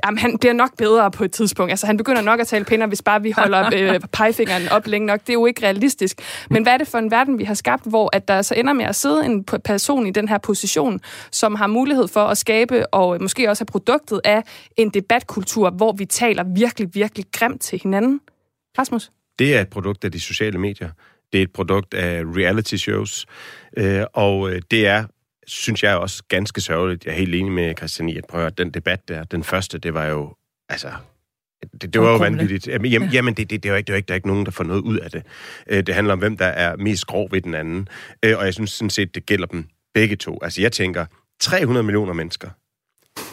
[0.05, 1.71] jamen, han bliver nok bedre på et tidspunkt.
[1.71, 5.07] Altså, han begynder nok at tale pænere, hvis bare vi holder øh, pegefingeren op længe
[5.07, 5.21] nok.
[5.21, 6.21] Det er jo ikke realistisk.
[6.51, 8.73] Men hvad er det for en verden, vi har skabt, hvor at der så ender
[8.73, 12.87] med at sidde en person i den her position, som har mulighed for at skabe,
[12.87, 14.43] og måske også have produktet af
[14.77, 18.21] en debatkultur, hvor vi taler virkelig, virkelig grimt til hinanden?
[18.79, 19.11] Rasmus?
[19.39, 20.91] Det er et produkt af de sociale medier.
[21.33, 23.27] Det er et produkt af reality shows,
[23.77, 25.05] øh, og øh, det er
[25.47, 27.05] synes jeg også ganske sørgeligt.
[27.05, 29.95] Jeg er helt enig med Christian i, at prøve den debat der, den første, det
[29.95, 30.35] var jo,
[30.69, 30.93] altså,
[31.83, 32.67] det, det var jo vanvittigt.
[32.67, 34.17] Jamen, jamen, jamen det, det, det, er jo ikke, det er jo ikke, der er
[34.17, 35.23] ikke nogen, der får noget ud af det.
[35.67, 37.89] Øh, det handler om, hvem der er mest grov ved den anden.
[38.23, 39.65] Og jeg synes sådan set, det gælder dem
[39.95, 40.39] begge to.
[40.43, 41.07] Altså, jeg tænker,
[41.41, 42.51] 300 millioner mennesker.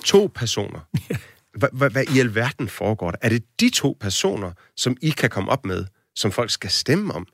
[0.05, 0.79] To personer.
[1.55, 3.17] Hvad, hvad i alverden foregår der?
[3.21, 7.13] Er det de to personer, som I kan komme op med, som folk skal stemme
[7.13, 7.27] om?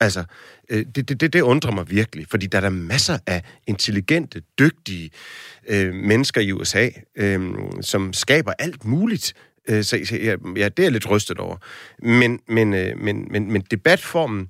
[0.00, 0.24] Altså,
[0.70, 5.10] øh, det, det, det undrer mig virkelig, fordi der er der masser af intelligente, dygtige
[5.68, 9.34] øh, mennesker i USA, øh, som skaber alt muligt.
[9.68, 11.56] Øh, så ja, ja, det er jeg lidt rystet over.
[12.02, 14.48] Men, men, øh, men, men, men debatformen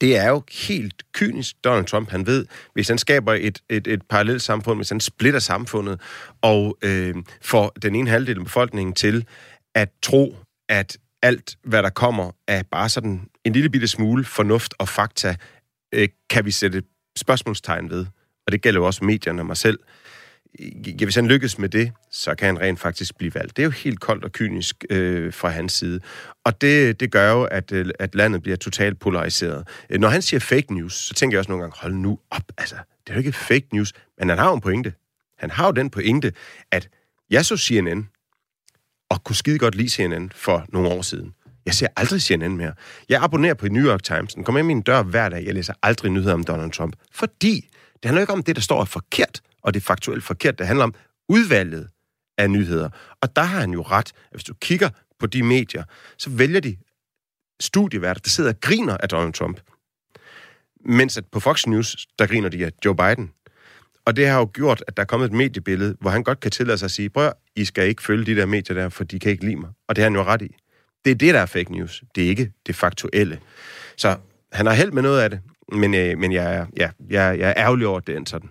[0.00, 2.10] det er jo helt kynisk, Donald Trump.
[2.10, 6.00] Han ved, hvis han skaber et, et, et parallelt samfund, hvis han splitter samfundet
[6.42, 9.26] og øh, får den ene halvdel af befolkningen til
[9.74, 10.36] at tro,
[10.68, 15.36] at alt, hvad der kommer, er bare sådan en lille bitte smule fornuft og fakta,
[15.92, 16.82] øh, kan vi sætte
[17.16, 18.06] spørgsmålstegn ved.
[18.46, 19.78] Og det gælder jo også medierne og mig selv.
[21.00, 23.56] Ja, hvis han lykkes med det, så kan han rent faktisk blive valgt.
[23.56, 26.00] Det er jo helt koldt og kynisk øh, fra hans side.
[26.44, 29.68] Og det, det gør jo, at, øh, at landet bliver totalt polariseret.
[29.90, 32.42] Øh, når han siger fake news, så tænker jeg også nogle gange, hold nu op,
[32.58, 34.92] altså, det er jo ikke fake news, men han har jo en pointe.
[35.38, 36.32] Han har jo den pointe,
[36.72, 36.88] at
[37.30, 38.08] jeg så CNN,
[39.10, 41.34] og kunne skide godt lide CNN for nogle år siden.
[41.68, 42.72] Jeg ser aldrig CNN mere.
[43.08, 44.34] Jeg abonnerer på New York Times.
[44.34, 45.44] Den kommer ind i min dør hver dag.
[45.44, 46.96] Jeg læser aldrig nyheder om Donald Trump.
[47.12, 50.58] Fordi det handler ikke om det, der står er forkert, og det er faktuelt forkert.
[50.58, 50.94] Det handler om
[51.28, 51.88] udvalget
[52.38, 52.88] af nyheder.
[53.20, 54.12] Og der har han jo ret.
[54.30, 55.84] Hvis du kigger på de medier,
[56.18, 56.76] så vælger de
[57.60, 59.60] studieværter, der sidder og griner af Donald Trump.
[60.84, 63.30] Mens at på Fox News, der griner de af Joe Biden.
[64.04, 66.50] Og det har jo gjort, at der er kommet et mediebillede, hvor han godt kan
[66.50, 69.18] tillade sig at sige, prøv I skal ikke følge de der medier der, for de
[69.18, 69.70] kan ikke lide mig.
[69.88, 70.56] Og det har han jo ret i.
[71.08, 72.02] Det er det, der er fake news.
[72.14, 73.38] Det er ikke det faktuelle.
[73.96, 74.16] Så
[74.52, 75.40] han har held med noget af det,
[75.72, 78.50] men, øh, men jeg, er, ja, jeg, jeg er ærgerlig over, at det er sådan.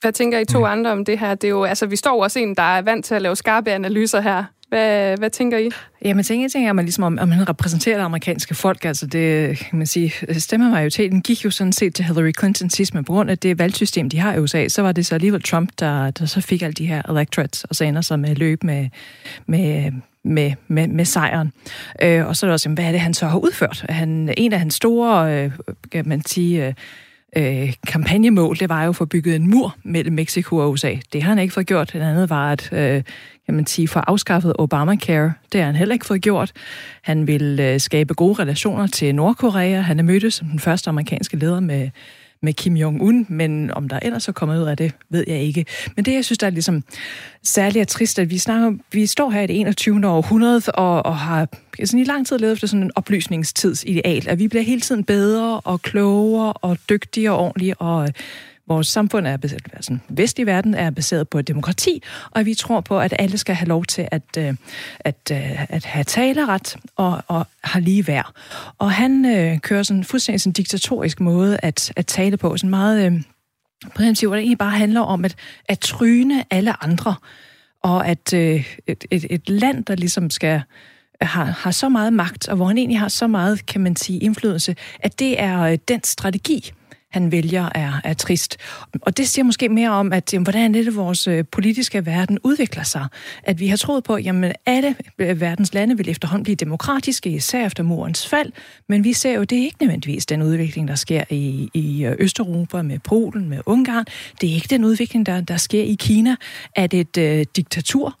[0.00, 0.64] Hvad tænker I to mm.
[0.64, 1.34] andre om det her?
[1.34, 3.70] Det er jo, altså, vi står også en, der er vant til at lave skarpe
[3.70, 4.44] analyser her.
[4.68, 5.70] Hvad, hvad tænker I?
[6.04, 8.84] Jamen, tænker, tænker man ligesom, om, om han repræsenterer det amerikanske folk.
[8.84, 13.04] Altså, det, kan man sige, stemmemajoriteten gik jo sådan set til Hillary Clinton sidst, men
[13.04, 15.70] på grund af det valgsystem, de har i USA, så var det så alligevel Trump,
[15.78, 18.88] der, der så fik alle de her electorates, og så ender så med løb med,
[19.46, 19.92] med
[20.24, 21.52] med, med, med sejren.
[22.02, 23.86] Øh, og så er det også, hvad er det, han så har udført?
[23.88, 25.50] Han, en af hans store, øh,
[25.92, 26.74] kan man sige, øh,
[27.36, 30.94] øh, kampagnemål, det var jo at få bygget en mur mellem Mexico og USA.
[31.12, 31.92] Det har han ikke fået gjort.
[31.92, 33.02] Den andet var at øh,
[33.46, 35.32] kan man sige, få afskaffet Obamacare.
[35.52, 36.52] Det har han heller ikke fået gjort.
[37.02, 39.80] Han vil øh, skabe gode relationer til Nordkorea.
[39.80, 41.90] Han er mødtes som den første amerikanske leder med
[42.42, 45.66] med Kim Jong-un, men om der ellers er kommet ud af det, ved jeg ikke.
[45.96, 46.82] Men det, jeg synes, der er ligesom
[47.42, 50.06] særligt er trist, at vi, snakker, vi står her i det 21.
[50.06, 51.48] århundrede og, og har
[51.84, 55.60] sådan i lang tid levet efter sådan en oplysningstidsideal, at vi bliver hele tiden bedre
[55.60, 58.08] og klogere og dygtigere og ordentlige og
[58.68, 63.00] vores samfund er baseret, altså vestlig verden er baseret på demokrati, og vi tror på,
[63.00, 64.54] at alle skal have lov til at, øh,
[65.00, 68.32] at, at, at have taleret og, og har lige værd.
[68.78, 73.06] Og han øh, kører sådan fuldstændig sådan diktatorisk måde at, at tale på, sådan meget
[73.06, 73.22] øh,
[73.94, 77.14] primitivt, hvor det egentlig bare handler om at, at tryne alle andre,
[77.82, 80.60] og at øh, et, et, et land, der ligesom skal øh,
[81.20, 84.18] har, har så meget magt, og hvor han egentlig har så meget, kan man sige,
[84.18, 86.72] indflydelse, at det er øh, den strategi,
[87.10, 88.56] han vælger, er, er trist.
[89.02, 92.82] Og det siger måske mere om, at jamen, hvordan det, vores øh, politiske verden udvikler
[92.82, 93.06] sig.
[93.42, 97.66] At vi har troet på, at alle øh, verdens lande vil efterhånden blive demokratiske, især
[97.66, 98.52] efter murens fald,
[98.88, 102.16] men vi ser jo, det er ikke nødvendigvis den udvikling, der sker i, i øh,
[102.18, 104.04] Østeuropa med Polen, med Ungarn.
[104.40, 106.36] Det er ikke den udvikling, der, der sker i Kina,
[106.74, 108.18] at et øh, diktatur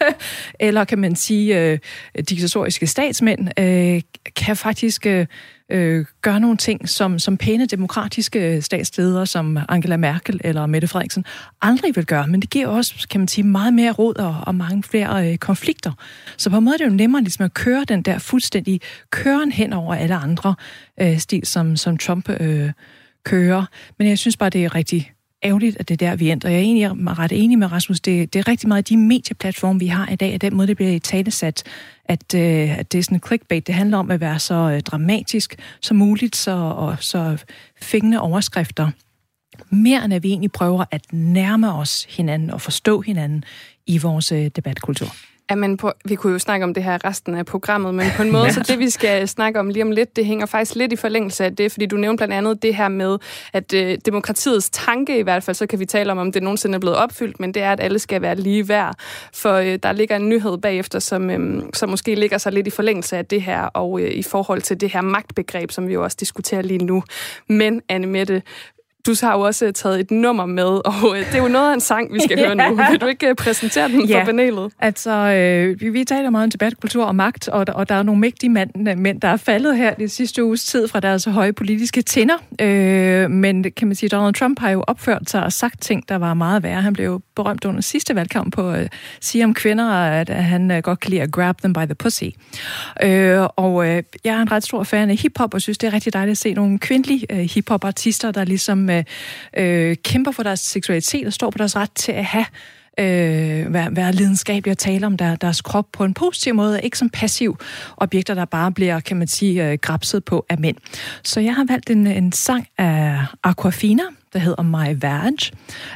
[0.60, 1.78] eller kan man sige, øh,
[2.16, 4.02] diktatoriske statsmænd øh,
[4.36, 5.26] kan faktisk øh,
[5.70, 10.88] øh, gøre nogle ting, som, som pæne demokratiske øh, statsledere, som Angela Merkel eller Mette
[10.88, 11.24] Frederiksen,
[11.62, 12.26] aldrig vil gøre.
[12.26, 15.38] Men det giver også, kan man sige, meget mere råd og, og mange flere øh,
[15.38, 15.92] konflikter.
[16.36, 18.80] Så på en måde er det jo nemmere ligesom at køre den der fuldstændig
[19.10, 20.54] køren hen over alle andre
[21.00, 22.70] øh, stil, som, som Trump øh,
[23.24, 23.64] kører.
[23.98, 26.50] Men jeg synes bare, det er rigtig ærgerligt, at det er der, vi ændrer.
[26.50, 28.00] Jeg er egentlig ret enig med Rasmus.
[28.00, 30.76] Det, det er rigtig meget de medieplatforme, vi har i dag, at den måde, det
[30.76, 31.62] bliver i talesat,
[32.04, 33.66] at, øh, at det er sådan en clickbait.
[33.66, 37.44] Det handler om at være så øh, dramatisk som muligt, så, og så
[37.82, 38.90] fængende overskrifter.
[39.70, 43.44] Mere end at vi egentlig prøver at nærme os hinanden og forstå hinanden
[43.86, 45.08] i vores øh, debatkultur.
[45.50, 48.32] Jamen, på, vi kunne jo snakke om det her resten af programmet, men på en
[48.32, 50.96] måde, så det vi skal snakke om lige om lidt, det hænger faktisk lidt i
[50.96, 53.18] forlængelse af det, fordi du nævnte blandt andet det her med,
[53.52, 56.74] at øh, demokratiets tanke i hvert fald, så kan vi tale om, om det nogensinde
[56.74, 58.94] er blevet opfyldt, men det er, at alle skal være lige værd.
[59.34, 62.70] For øh, der ligger en nyhed bagefter, som, øh, som måske ligger sig lidt i
[62.70, 66.02] forlængelse af det her, og øh, i forhold til det her magtbegreb, som vi jo
[66.02, 67.02] også diskuterer lige nu.
[67.48, 68.42] Men, Anne Mette,
[69.06, 71.74] du har jo også taget et nummer med, og øh, det er jo noget af
[71.74, 72.76] en sang, vi skal høre nu.
[72.90, 74.20] Vil du ikke øh, præsentere den ja.
[74.20, 74.72] for panelet?
[74.78, 78.20] Altså, øh, vi, vi taler meget om debatkultur og magt, og, og der er nogle
[78.20, 82.02] mægtige mænd, mænd, der er faldet her de sidste uges tid fra deres høje politiske
[82.02, 82.34] tinder.
[82.60, 86.16] Øh, men kan man sige, Donald Trump har jo opført sig og sagt ting, der
[86.16, 86.82] var meget værre.
[86.82, 88.88] Han blev jo berømt under sidste valgkamp på at øh,
[89.20, 91.94] sige om kvinder, at, at han øh, godt kan lide at grab them by the
[91.94, 92.24] pussy.
[93.02, 95.92] Øh, og øh, jeg er en ret stor fan af hiphop, og synes, det er
[95.92, 99.04] rigtig dejligt at se nogle kvindelige øh, hiphop-artister, der ligesom øh,
[99.56, 102.46] øh, kæmper for deres seksualitet og står på deres ret til at have
[102.98, 106.98] øh, være, være lidenskabelige og tale om der, deres krop på en positiv måde, ikke
[106.98, 107.58] som passiv
[107.96, 110.76] objekter, der bare bliver, kan man sige, øh, grabset på af mænd.
[111.22, 115.32] Så jeg har valgt en, en sang af Aquafina, der hedder My Vag,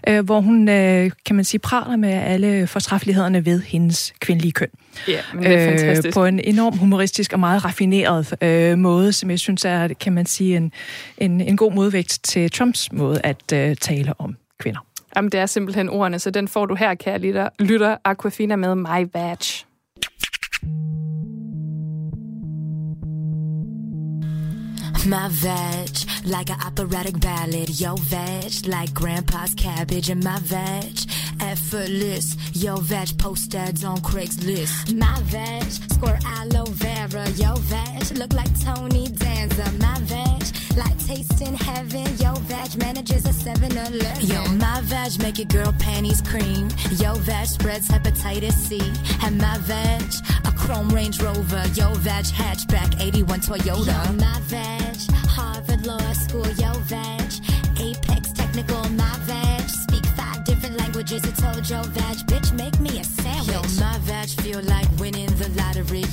[0.08, 4.68] øh, hvor hun, øh, kan man sige, praler med alle fortræffelighederne ved hendes kvindelige køn.
[5.08, 6.14] Ja, men det er øh, fantastisk.
[6.14, 10.26] På en enorm humoristisk og meget raffineret øh, måde, som jeg synes er, kan man
[10.26, 10.72] sige, en,
[11.18, 14.80] en, en god modvægt til Trumps måde at øh, tale om kvinder.
[15.16, 18.74] Jamen, det er simpelthen ordene, så den får du her, kære lytter, lytter Aquafina med
[18.74, 19.38] My Vag.
[25.06, 25.90] My veg,
[26.24, 27.78] like an operatic ballad.
[27.78, 30.08] Yo, veg, like grandpa's cabbage.
[30.08, 30.98] And my veg,
[31.40, 32.36] effortless.
[32.54, 34.96] Yo, veg, post ads on Craigslist.
[34.96, 37.28] My veg, score aloe vera.
[37.32, 39.70] Yo, veg, look like Tony Danza.
[39.72, 40.23] My veg,
[40.76, 42.06] like tasting heaven.
[42.18, 44.26] Yo, veg, manages a 7-Eleven.
[44.26, 46.68] Yo, my veg, make your girl panties cream.
[46.96, 48.80] Yo, veg, spreads hepatitis C.
[49.22, 50.02] And my veg,
[50.44, 51.64] a chrome Range Rover.
[51.74, 54.06] Yo, veg, hatchback, 81 Toyota.
[54.06, 54.96] Yo, my veg.
[55.28, 57.32] Harvard Law School, yo veg.
[57.80, 59.68] Apex Technical, my veg.
[59.68, 62.16] Speak five different languages, it's Tojo veg.
[62.26, 63.48] Bitch, make me a sandwich.
[63.52, 64.83] Yo, my veg feel like winning the lottery.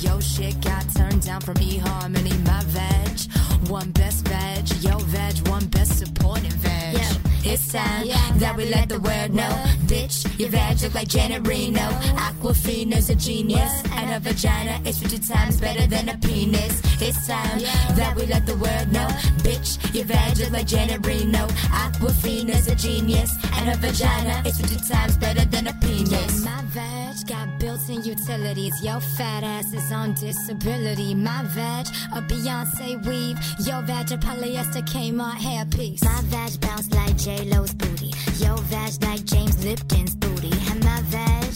[0.00, 2.34] Yo, shit got turned down from eHarmony.
[2.46, 4.68] My veg, one best veg.
[4.82, 6.94] Yo, veg, one best supporting veg.
[6.94, 7.31] Yo.
[7.44, 9.50] It's time yeah, that we let the world know.
[9.90, 11.88] Bitch, your vag look like Janet Reno.
[12.16, 13.82] Aquafina's a genius.
[13.92, 16.80] And her vagina is 50 times better than a penis.
[17.00, 17.58] It's time
[17.96, 19.08] that we let the world know.
[19.42, 21.46] Bitch, your vag look like Janet Reno.
[21.82, 23.34] Aquafina's a genius.
[23.54, 26.44] And her vagina is 50 times better than a penis.
[26.44, 28.74] My vag got built-in utilities.
[28.82, 31.14] Yo, fat ass is on disability.
[31.14, 33.38] My vag, a Beyonce weave.
[33.66, 36.04] Yo, vag, a polyester Kmart hairpiece.
[36.04, 38.12] My vag bounce like J-Lo's booty.
[38.44, 40.52] Yo, vag like James Lipton's booty.
[40.70, 41.54] And my vag,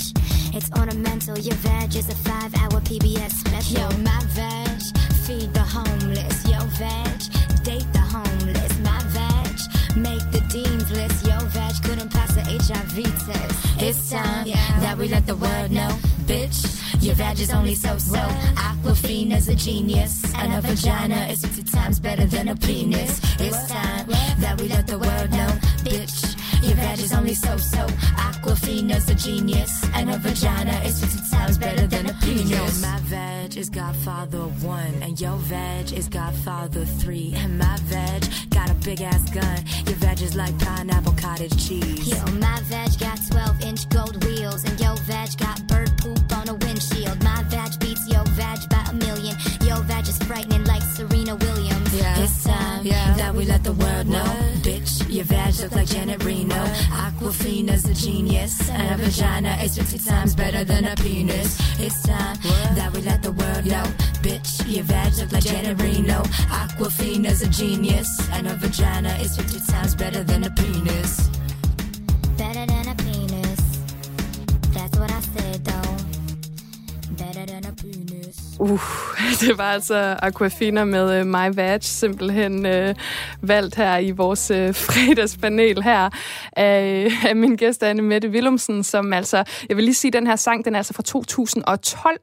[0.57, 1.39] it's ornamental.
[1.39, 3.81] Your vag is a five-hour PBS special.
[3.81, 4.81] Yo, my vag,
[5.27, 6.37] feed the homeless.
[6.49, 7.19] Yo, vag,
[7.63, 8.73] date the homeless.
[8.81, 11.27] My vag, make the dean's list.
[11.27, 13.83] Yo, vag couldn't pass the HIV test.
[13.83, 14.81] It's time yeah.
[14.81, 15.91] that we let the world know,
[16.25, 16.76] bitch.
[17.01, 18.23] Your vag is only so-so.
[18.57, 23.21] Aquafina's a genius, and her vagina is 50 times better than a penis.
[23.39, 24.07] It's time
[24.39, 25.51] that we let the world know,
[25.85, 26.37] bitch.
[26.63, 27.87] Your vag is only so-so.
[28.17, 32.51] Aquafina's a genius, and her vagina is 50 times better than a penis.
[32.51, 37.35] Yo, my vag is Godfather 1, and your vag is Godfather 3.
[37.37, 39.65] And my vag got a big ass gun.
[39.87, 42.09] Your vag is like pineapple cottage cheese.
[42.09, 46.49] Yo, my vag got 12 inch gold wheels, and yo vag got bird poop on
[46.49, 46.66] a windshield.
[50.25, 51.95] Frightening like Serena Williams.
[51.95, 54.25] Yeah, it's time that we let the world know,
[54.63, 55.09] bitch.
[55.13, 56.65] Your vag look like Janet Reno.
[57.05, 61.59] Aquafina's a genius, and a vagina is 50 times better than a penis.
[61.81, 62.37] It's time
[62.75, 63.85] that we let the world know,
[64.23, 64.67] bitch.
[64.67, 66.23] Your vag look like Janet Reno.
[66.51, 71.36] Aquafina's a genius, and a vagina is 50 times better than a penis.
[78.59, 78.81] Uh,
[79.41, 82.95] det var altså Aquafina med uh, My Vag, simpelthen uh,
[83.43, 86.11] valgt her i vores uh, fredagspanel her
[86.53, 90.37] af, af min gæst Anne Mette Willumsen, som altså, jeg vil lige sige, den her
[90.37, 92.21] sang, den er altså fra 2012,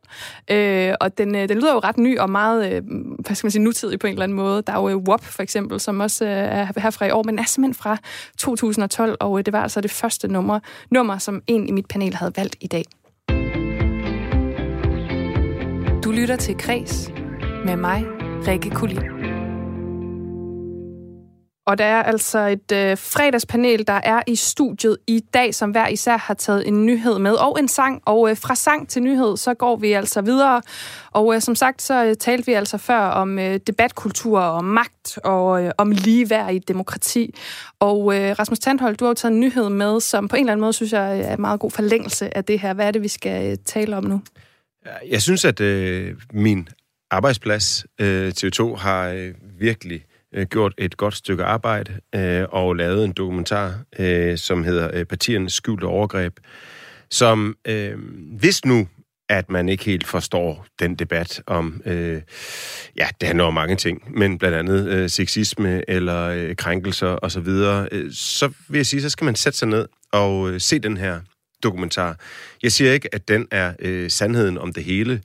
[0.51, 2.87] uh, og den, uh, den lyder jo ret ny og meget, uh,
[3.19, 4.61] hvad skal man sige, nutidig på en eller anden måde.
[4.61, 7.23] Der er jo uh, WAP for eksempel, som også uh, er her fra i år,
[7.23, 7.97] men er simpelthen fra
[8.37, 10.59] 2012, og uh, det var altså det første nummer,
[10.91, 12.83] nummer, som en i mit panel havde valgt i dag.
[16.13, 17.11] Lytter til Kres
[17.65, 18.05] med mig,
[18.47, 18.99] Rikke Kulin.
[21.65, 25.87] Og der er altså et øh, fredagspanel, der er i studiet i dag, som hver
[25.87, 28.01] især har taget en nyhed med, og en sang.
[28.05, 30.61] Og øh, fra sang til nyhed, så går vi altså videre.
[31.11, 35.17] Og øh, som sagt, så øh, talte vi altså før om øh, debatkultur og magt
[35.23, 37.35] og øh, om ligeværd i demokrati.
[37.79, 40.51] Og øh, Rasmus Tandhold, du har jo taget en nyhed med, som på en eller
[40.51, 42.73] anden måde, synes jeg, er en meget god forlængelse af det her.
[42.73, 44.21] Hvad er det, vi skal øh, tale om nu?
[45.09, 46.69] Jeg synes, at øh, min
[47.11, 53.05] arbejdsplads, øh, TV2, har øh, virkelig øh, gjort et godt stykke arbejde øh, og lavet
[53.05, 56.39] en dokumentar, øh, som hedder øh, Partiernes skjulte overgreb,
[57.09, 57.97] som øh,
[58.39, 58.87] hvis nu
[59.29, 62.21] at man ikke helt forstår den debat om, øh,
[62.97, 67.45] ja, det handler om mange ting, men blandt andet øh, sexisme eller øh, krænkelser osv.,
[67.45, 70.79] så, øh, så vil jeg sige, så skal man sætte sig ned og øh, se
[70.79, 71.19] den her
[71.63, 72.17] dokumentar.
[72.63, 75.21] Jeg siger ikke, at den er øh, sandheden om det hele,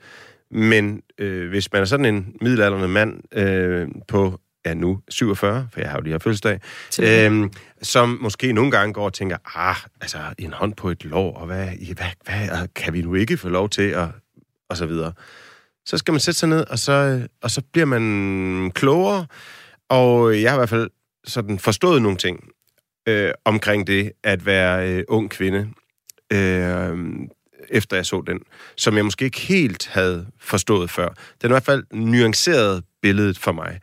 [0.50, 5.80] men øh, hvis man er sådan en middelalderende mand øh, på ja nu 47, for
[5.80, 6.60] jeg har jo lige har fødselsdag,
[7.00, 11.36] øhm, som måske nogle gange går og tænker, ah, altså en hånd på et lov,
[11.36, 14.10] og hvad, hvad, hvad kan vi nu ikke få lov til, og,
[14.68, 15.12] og så videre.
[15.86, 19.26] Så skal man sætte sig ned, og så, og så bliver man klogere,
[19.88, 20.90] og jeg har i hvert fald
[21.24, 22.50] sådan forstået nogle ting
[23.08, 25.68] øh, omkring det at være øh, ung kvinde,
[26.32, 26.98] øh,
[27.68, 28.40] efter jeg så den,
[28.76, 31.08] som jeg måske ikke helt havde forstået før.
[31.08, 33.80] Den er i hvert fald nuanceret billedet for mig.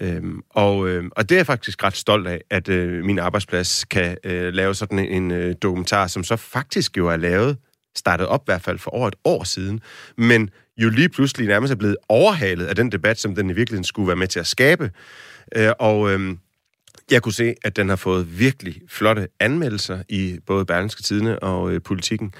[0.00, 3.84] Øhm, og, øh, og det er jeg faktisk ret stolt af, at øh, min arbejdsplads
[3.84, 7.56] kan øh, lave sådan en, en øh, dokumentar, som så faktisk jo er lavet,
[7.96, 9.80] startet op i hvert fald for over et år siden,
[10.16, 13.84] men jo lige pludselig nærmest er blevet overhalet af den debat, som den i virkeligheden
[13.84, 14.90] skulle være med til at skabe.
[15.56, 16.36] Øh, og øh,
[17.10, 21.72] jeg kunne se, at den har fået virkelig flotte anmeldelser i både Berlingske Tidene og
[21.72, 22.34] øh, Politikken.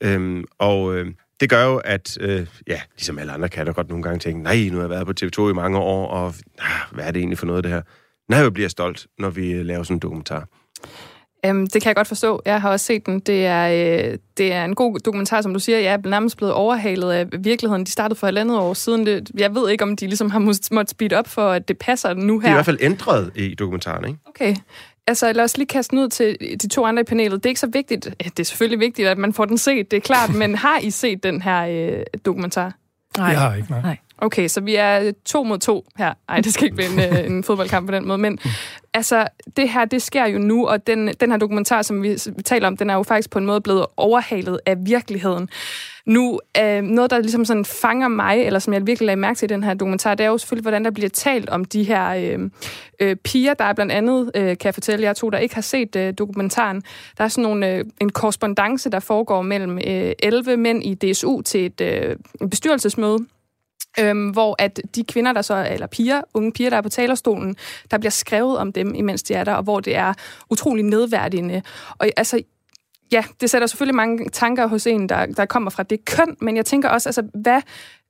[0.00, 1.06] Øhm, og øh,
[1.40, 4.42] det gør jo, at, øh, ja, ligesom alle andre kan der godt nogle gange tænke,
[4.42, 7.20] nej, nu har jeg været på TV2 i mange år, og ah, hvad er det
[7.20, 7.82] egentlig for noget, det her?
[8.28, 10.48] Nej, jeg bliver stolt, når vi øh, laver sådan en dokumentar.
[11.50, 12.42] Um, det kan jeg godt forstå.
[12.44, 13.20] Jeg har også set den.
[13.20, 15.78] Det er, øh, det er en god dokumentar, som du siger.
[15.78, 17.84] Jeg er nærmest blevet overhalet af virkeligheden.
[17.84, 19.06] De startede for et andet år siden.
[19.06, 22.14] Det, jeg ved ikke, om de ligesom har måttet speed op for, at det passer
[22.14, 22.40] nu her.
[22.40, 24.18] Det er i hvert fald ændret i dokumentaren, ikke?
[24.26, 24.56] Okay.
[25.06, 27.32] Altså, lad os lige kaste den ud til de to andre i panelet.
[27.42, 28.04] Det er ikke så vigtigt.
[28.24, 30.34] Det er selvfølgelig vigtigt, at man får den set, det er klart.
[30.34, 32.72] men har I set den her øh, dokumentar?
[33.18, 33.26] Nej.
[33.26, 33.82] Jeg har ikke, nej.
[33.82, 33.96] nej.
[34.18, 36.14] Okay, så vi er to mod to her.
[36.28, 38.18] Nej, det skal ikke blive en, øh, en fodboldkamp på den måde.
[38.18, 38.38] Men
[38.94, 42.42] altså, det her, det sker jo nu, og den, den her dokumentar, som vi, vi
[42.42, 45.48] taler om, den er jo faktisk på en måde blevet overhalet af virkeligheden.
[46.06, 49.50] Nu, øh, noget, der ligesom sådan fanger mig, eller som jeg virkelig lagde mærke til
[49.50, 52.08] i den her dokumentar, det er jo selvfølgelig, hvordan der bliver talt om de her
[52.08, 52.50] øh,
[53.00, 53.54] øh, piger.
[53.54, 56.14] Der er blandt andet, øh, kan jeg fortælle jer to, der ikke har set øh,
[56.18, 56.82] dokumentaren,
[57.18, 61.40] der er sådan nogle, øh, en korrespondence, der foregår mellem øh, 11 mænd i DSU
[61.40, 62.16] til et øh,
[62.50, 63.18] bestyrelsesmøde,
[64.00, 67.56] Øhm, hvor at de kvinder, der så, eller piger, unge piger, der er på talerstolen,
[67.90, 70.14] der bliver skrevet om dem, imens de er der, og hvor det er
[70.50, 71.62] utrolig nedværdigende.
[71.98, 72.42] Og altså,
[73.12, 76.56] ja, det sætter selvfølgelig mange tanker hos en, der, der kommer fra det køn, men
[76.56, 77.62] jeg tænker også, altså, hvad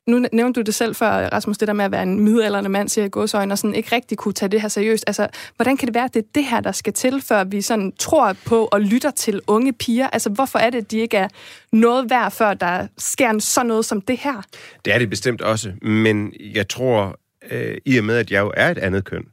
[0.07, 2.88] nu nævnte du det selv før, Rasmus, det der med at være en midalderne mand,
[2.88, 5.04] siger godsøjne, og sådan ikke rigtig kunne tage det her seriøst.
[5.07, 7.61] Altså, hvordan kan det være, at det er det her, der skal til, før vi
[7.61, 10.07] sådan tror på og lytter til unge piger?
[10.07, 11.28] Altså, hvorfor er det, at de ikke er
[11.72, 14.42] noget værd, før der sker sådan noget som det her?
[14.84, 18.52] Det er det bestemt også, men jeg tror, øh, i og med, at jeg jo
[18.57, 19.24] er et andet køn,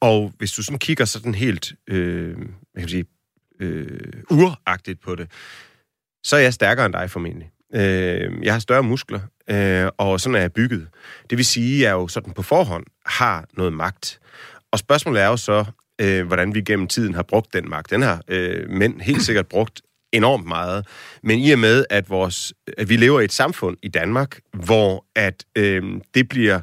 [0.00, 2.36] og hvis du sådan kigger sådan helt, øh,
[2.72, 3.04] hvad kan sige,
[3.60, 5.30] øh, uragtigt på det,
[6.24, 7.50] så er jeg stærkere end dig formentlig.
[7.74, 9.20] Øh, jeg har større muskler,
[9.50, 10.88] øh, og sådan er jeg bygget.
[11.30, 14.20] Det vil sige, at jeg jo sådan på forhånd har noget magt.
[14.72, 15.64] Og spørgsmålet er jo så,
[16.00, 17.90] øh, hvordan vi gennem tiden har brugt den magt.
[17.90, 19.82] Den har øh, mænd helt sikkert brugt
[20.12, 20.86] enormt meget.
[21.22, 25.06] Men i og med, at, vores, at vi lever i et samfund i Danmark, hvor
[25.14, 25.82] at øh,
[26.14, 26.60] det bliver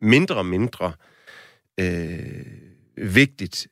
[0.00, 0.92] mindre og mindre
[1.80, 2.46] øh,
[2.96, 3.66] vigtigt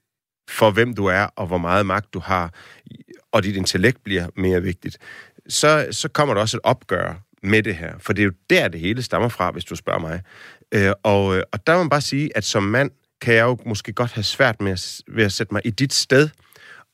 [0.51, 2.55] for, hvem du er, og hvor meget magt du har,
[3.33, 4.99] og dit intellekt bliver mere vigtigt,
[5.49, 7.95] så, så kommer der også et opgør med det her.
[7.99, 10.23] For det er jo der, det hele stammer fra, hvis du spørger mig.
[10.75, 12.91] Øh, og, øh, og der må man bare sige, at som mand
[13.21, 15.93] kan jeg jo måske godt have svært med at, ved at sætte mig i dit
[15.93, 16.29] sted,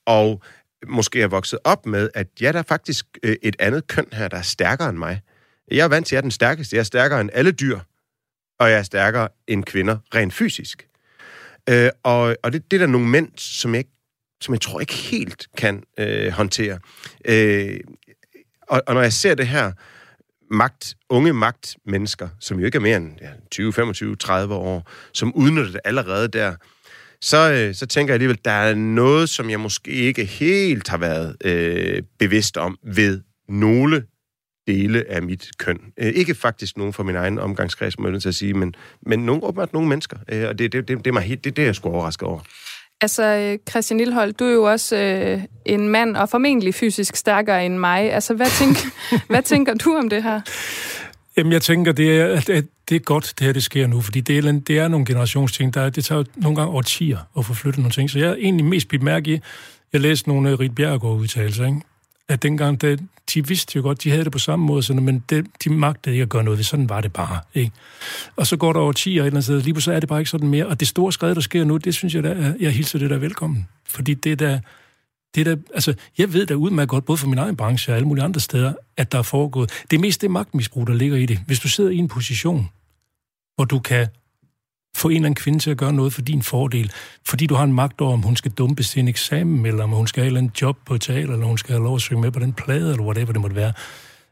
[0.06, 0.42] og
[0.88, 4.28] måske er vokset op med, at ja, der er faktisk øh, et andet køn her,
[4.28, 5.20] der er stærkere end mig.
[5.70, 6.76] Jeg er vant til, at jeg er den stærkeste.
[6.76, 7.78] Jeg er stærkere end alle dyr,
[8.58, 10.86] og jeg er stærkere end kvinder, rent fysisk.
[11.68, 13.84] Øh, og og det, det er der nogle mænd, som jeg,
[14.40, 16.78] som jeg tror ikke helt kan øh, håndtere.
[17.24, 17.80] Øh,
[18.68, 19.72] og, og når jeg ser det her,
[20.50, 25.34] magt, unge magtmennesker, som jo ikke er mere end ja, 20, 25, 30 år, som
[25.34, 26.54] udnytter det allerede der,
[27.22, 30.98] så, øh, så tænker jeg alligevel, der er noget, som jeg måske ikke helt har
[30.98, 34.04] været øh, bevidst om ved nogle
[34.66, 35.78] dele af mit køn.
[35.98, 39.18] Øh, ikke faktisk nogen fra min egen omgangskreds, må jeg til at sige, men, men
[39.18, 40.16] nogle, åbenbart nogle mennesker.
[40.28, 42.28] Øh, og det, det, det, det, er mig helt, det, det er jeg sgu overrasket
[42.28, 42.40] over.
[43.00, 47.78] Altså, Christian Lillehold, du er jo også øh, en mand, og formentlig fysisk stærkere end
[47.78, 48.12] mig.
[48.12, 48.76] Altså, hvad, tænk,
[49.30, 50.40] hvad tænker du om det her?
[51.36, 54.20] Jamen, jeg tænker, det er, at det er godt, det her det sker nu, fordi
[54.20, 55.74] det er, det er nogle generationsting.
[55.74, 58.10] Der, det tager nogle gange årtier at få flyttet nogle ting.
[58.10, 59.40] Så jeg er egentlig mest bidt mærke i,
[59.92, 61.80] jeg læste nogle Rit Bjergård udtalelser, ikke?
[62.28, 62.96] at dengang, da,
[63.34, 66.14] de vidste jo godt, de havde det på samme måde, sådan, men det, de magtede
[66.14, 67.40] ikke at gøre noget sådan var det bare.
[67.54, 67.72] Ikke?
[68.36, 70.08] Og så går der over 10 og et eller andet sted, lige så er det
[70.08, 70.66] bare ikke sådan mere.
[70.66, 73.10] Og det store skridt, der sker nu, det synes jeg, der er, jeg hilser det
[73.10, 73.68] der velkommen.
[73.86, 74.60] Fordi det der,
[75.34, 78.08] det der, altså, jeg ved da udmærket godt, både for min egen branche og alle
[78.08, 79.70] mulige andre steder, at der er foregået.
[79.90, 81.40] Det er mest det magtmisbrug, der ligger i det.
[81.46, 82.68] Hvis du sidder i en position,
[83.56, 84.06] hvor du kan
[84.96, 86.92] få en eller anden kvinde til at gøre noget for din fordel,
[87.26, 90.06] fordi du har en magt over, om hun skal dumpe sin eksamen, eller om hun
[90.06, 92.00] skal have et eller andet job på et teater, eller hun skal have lov at
[92.00, 93.72] synge med på den plade, eller whatever det måtte være.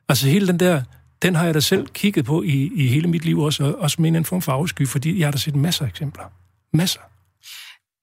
[0.09, 0.83] Altså hele den der,
[1.23, 4.03] den har jeg da selv kigget på i, i hele mit liv også, og også
[4.03, 6.25] med en form for afsky, fordi jeg har da set masser af eksempler.
[6.73, 7.01] Masser.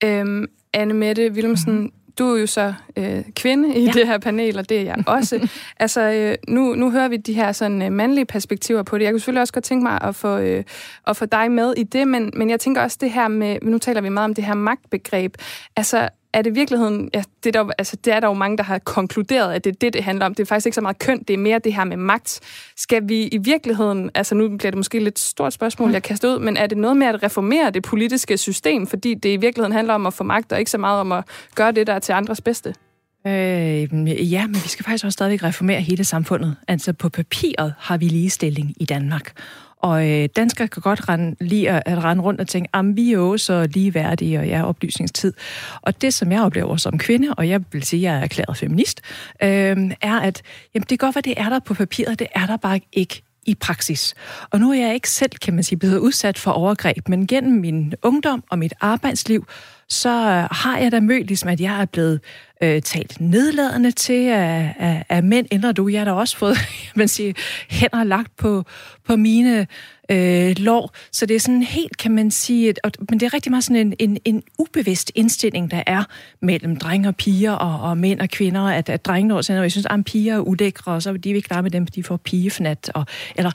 [0.04, 3.92] Øhm, Anne Mette Willemsen, mm du er jo så øh, kvinde i ja.
[3.92, 5.50] det her panel, og det er jeg også.
[5.80, 9.04] altså, øh, nu, nu hører vi de her sådan øh, mandlige perspektiver på det.
[9.04, 10.64] Jeg kunne selvfølgelig også godt tænke mig at få, øh,
[11.08, 13.78] at få dig med i det, men, men jeg tænker også det her med, nu
[13.78, 15.38] taler vi meget om det her magtbegreb.
[15.76, 18.64] Altså, er det virkeligheden, ja, det, er der, altså, det er der jo mange, der
[18.64, 20.36] har konkluderet, at det er det, det handler om.
[20.36, 22.40] Det er faktisk ikke så meget køn, det er mere det her med magt.
[22.78, 26.40] Skal vi i virkeligheden, altså nu bliver det måske lidt stort spørgsmål, jeg kaster ud,
[26.40, 29.94] men er det noget med at reformere det politiske system, fordi det i virkeligheden handler
[29.94, 31.24] om at få magt, og ikke så meget om at
[31.56, 32.76] gøre det, der er til andres bedste?
[33.28, 36.56] Øh, ja, men vi skal faktisk også stadigvæk reformere hele samfundet.
[36.68, 39.32] Altså på papiret har vi ligestilling i Danmark.
[39.86, 43.10] Og øh, danskere kan godt rende, lige at, at rende rundt og tænke, at vi
[43.10, 45.34] er jo så ligeværdige, og jeg er oplysningstid.
[45.82, 48.58] Og det, som jeg oplever som kvinde, og jeg vil sige, at jeg er erklæret
[48.58, 49.02] feminist,
[49.44, 50.42] øh, er, at
[50.74, 53.22] jamen, det er godt hvad det er der på papiret, det er der bare ikke
[53.46, 54.16] i praksis.
[54.50, 57.62] Og nu er jeg ikke selv, kan man sige, blevet udsat for overgreb, men gennem
[57.62, 59.48] min ungdom og mit arbejdsliv,
[59.90, 62.20] så øh, har jeg da mødt, ligesom at jeg er blevet
[62.64, 65.88] øh, talt nedladende til af, af, af mænd, ændrer du.
[65.88, 66.58] Jeg har da også fået
[66.96, 67.34] man siger,
[67.70, 68.64] hænder lagt på,
[69.08, 69.68] på mine
[70.12, 70.96] øh, lår.
[71.12, 73.64] Så det er sådan helt, kan man sige, et, og, men det er rigtig meget
[73.64, 76.04] sådan en, en, en ubevidst indstilling, der er
[76.42, 79.88] mellem drenge og piger og, og mænd og kvinder, at, at drengene også, jeg synes,
[79.90, 82.18] at piger er ulækre, og så er de ikke klare med dem, fordi de får
[82.18, 82.92] pigefnat.
[82.94, 83.52] Og, eller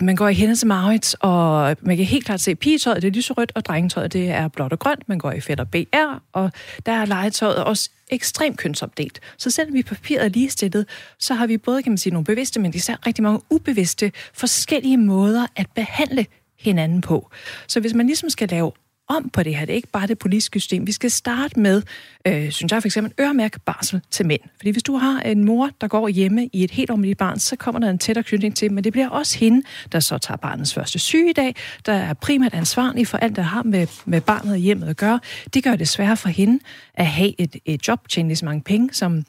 [0.00, 3.08] man går i hendes til Maurits, og man kan helt klart se, at pigetøjet det
[3.08, 5.08] er lyserødt, og drengetøjet det er blåt og grønt.
[5.08, 6.52] Man går i fætter BR, og
[6.86, 9.20] der er legetøjet også ekstremt kønsopdelt.
[9.38, 10.88] Så selvom vi på papiret er ligestillet,
[11.18, 14.96] så har vi både, kan man sige, nogle bevidste, men især rigtig mange ubevidste forskellige
[14.96, 16.26] måder at behandle
[16.58, 17.30] hinanden på.
[17.68, 18.72] Så hvis man ligesom skal lave
[19.08, 19.64] om på det her.
[19.64, 20.86] Det er ikke bare det politiske system.
[20.86, 21.82] Vi skal starte med,
[22.26, 24.40] øh, synes jeg for eksempel, øremærke barsel til mænd.
[24.56, 27.18] Fordi hvis du har en mor, der går hjemme i et helt år med dit
[27.18, 30.18] barn, så kommer der en tættere knytning til, men det bliver også hende, der så
[30.18, 31.54] tager barnets første sygedag,
[31.86, 35.20] der er primært ansvarlig for alt, der har med, med barnet og hjemmet at gøre.
[35.54, 36.58] Det gør det sværere for hende
[36.94, 39.24] at have et, et job, tjene lige så mange penge, som,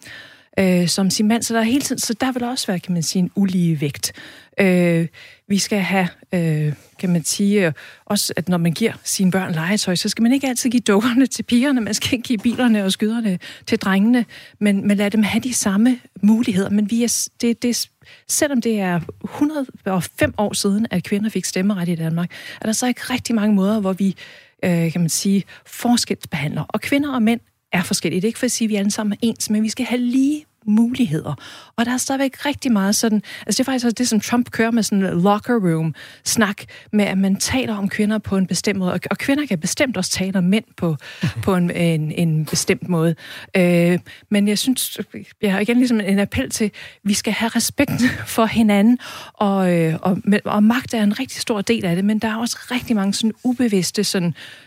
[0.59, 1.43] øh, som sin mand.
[1.43, 3.81] Så der, er hele tiden, så der vil også være, kan man sige, en ulige
[3.81, 4.13] vægt.
[4.59, 5.07] Øh,
[5.47, 7.73] vi skal have, øh, kan man sige, øh,
[8.05, 11.25] også at når man giver sine børn legetøj, så skal man ikke altid give dukkerne
[11.25, 14.25] til pigerne, man skal ikke give bilerne og skyderne til drengene,
[14.59, 16.69] men, men lad dem have de samme muligheder.
[16.69, 17.89] Men vi er, det, det,
[18.27, 22.31] selvom det er 105 år siden, at kvinder fik stemmeret i Danmark,
[22.61, 24.15] er der så ikke rigtig mange måder, hvor vi,
[24.63, 26.63] øh, kan man sige, forskelsbehandler.
[26.69, 27.39] Og kvinder og mænd
[27.75, 28.21] er forskellige.
[28.21, 29.85] Det er ikke for at sige, at vi alle sammen er ens, men vi skal
[29.85, 31.33] have lige muligheder.
[31.75, 34.51] Og der er stadigvæk rigtig meget sådan, altså det er faktisk også det, som Trump
[34.51, 38.47] kører med sådan en locker room snak, med at man taler om kvinder på en
[38.47, 40.95] bestemt måde, og, kvinder kan bestemt også tale om mænd på,
[41.43, 43.15] på en, en, en bestemt måde.
[43.57, 43.99] Øh,
[44.29, 44.99] men jeg synes,
[45.41, 46.71] jeg har igen ligesom en appel til,
[47.03, 48.97] vi skal have respekt for hinanden,
[49.33, 52.35] og, øh, og, og magt er en rigtig stor del af det, men der er
[52.35, 54.64] også rigtig mange sådan ubevidste sådan, øh,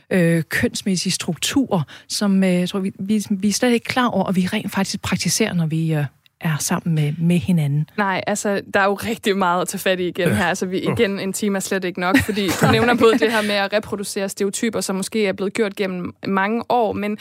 [0.49, 4.37] kønsmæssige strukturer, som øh, jeg tror, vi, vi, vi er slet ikke klar over, og
[4.37, 6.05] vi rent faktisk praktiserer, når vi øh,
[6.41, 7.91] er sammen med, med hinanden.
[7.97, 10.45] Nej, altså, der er jo rigtig meget at tage fat i igen her.
[10.45, 13.43] Altså, vi, igen, en time er slet ikke nok, fordi du nævner både det her
[13.43, 17.19] med at reproducere stereotyper, som måske er blevet gjort gennem mange år, men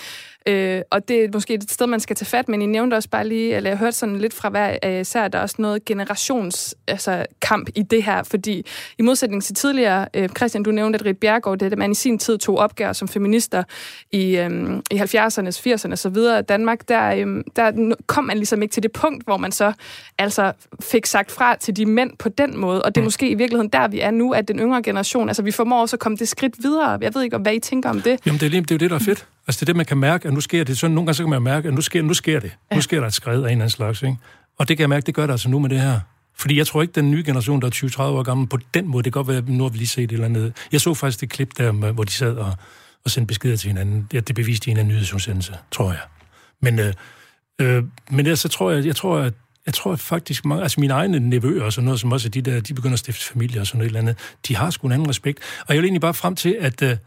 [0.47, 3.09] Øh, og det er måske et sted, man skal tage fat, men I nævnte også
[3.09, 5.85] bare lige, eller jeg hørte sådan lidt fra hver øh, især, der er også noget
[5.85, 8.65] generations altså, kamp i det her, fordi
[8.97, 11.95] i modsætning til tidligere, øh, Christian, du nævnte, at Rit Bjergård, det at man i
[11.95, 13.63] sin tid tog opgør som feminister
[14.11, 18.61] i, øh, i 70'erne, 80'erne og så videre, Danmark, der, øh, der kom man ligesom
[18.61, 19.73] ikke til det punkt, hvor man så
[20.17, 23.05] altså fik sagt fra til de mænd på den måde, og det er mm.
[23.05, 25.95] måske i virkeligheden der, vi er nu, at den yngre generation, altså vi formår også
[25.95, 26.97] at komme det skridt videre.
[27.01, 28.19] Jeg ved ikke, hvad I tænker om det.
[28.25, 29.27] Jamen, det er, lige, det er jo det, der er fedt.
[29.47, 30.77] Altså det er det, man kan mærke, at nu sker det.
[30.77, 32.51] Så nogle gange så kan man mærke, at nu sker, nu sker det.
[32.71, 32.75] Ja.
[32.75, 34.01] Nu sker der et skred af en eller anden slags.
[34.01, 34.17] Ikke?
[34.57, 35.99] Og det kan jeg mærke, det gør det altså nu med det her.
[36.35, 39.03] Fordi jeg tror ikke, den nye generation, der er 20-30 år gammel, på den måde,
[39.03, 40.53] det kan godt være, at nu har vi lige set et eller andet.
[40.71, 42.53] Jeg så faktisk det klip der, hvor de sad og,
[43.05, 44.07] og sendte beskeder til hinanden.
[44.13, 46.01] Ja, det beviste en af nyhedsudsendelse, tror jeg.
[46.61, 46.93] Men, øh,
[47.61, 49.33] øh, men ellers så tror jeg, jeg tror, at
[49.65, 52.31] jeg tror at faktisk mange, altså mine egne nevøer og sådan noget, som også er
[52.31, 54.17] de der, de begynder at stifte familie og sådan noget eller andet,
[54.47, 55.39] de har sgu en anden respekt.
[55.67, 56.97] Og jeg vil egentlig bare frem til, at, øh,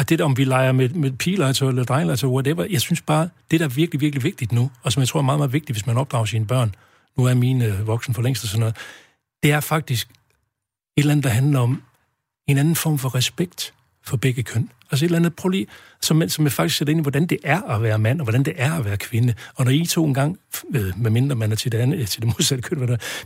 [0.00, 2.80] at det der, om vi leger med, med pigelegetøj altså, eller drengelegetøj, altså, whatever, jeg
[2.80, 5.38] synes bare, det der er virkelig, virkelig vigtigt nu, og som jeg tror er meget,
[5.38, 6.74] meget vigtigt, hvis man opdrager sine børn,
[7.16, 8.76] nu er mine øh, voksne for længst og sådan noget,
[9.42, 10.14] det er faktisk et
[10.96, 11.82] eller andet, der handler om
[12.46, 13.74] en anden form for respekt
[14.04, 14.70] for begge køn.
[14.90, 15.66] Altså et eller andet, prøv lige,
[16.00, 18.42] som, som jeg faktisk sætter ind i, hvordan det er at være mand, og hvordan
[18.42, 19.34] det er at være kvinde.
[19.54, 20.38] Og når I to engang,
[20.74, 22.78] øh, med mindre man er til det, andet, øh, til det modsatte køn,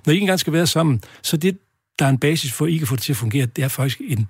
[0.07, 1.59] når I engang skal være sammen, så det,
[1.99, 3.69] der er en basis for, at I kan få det til at fungere, det er
[3.69, 4.29] faktisk en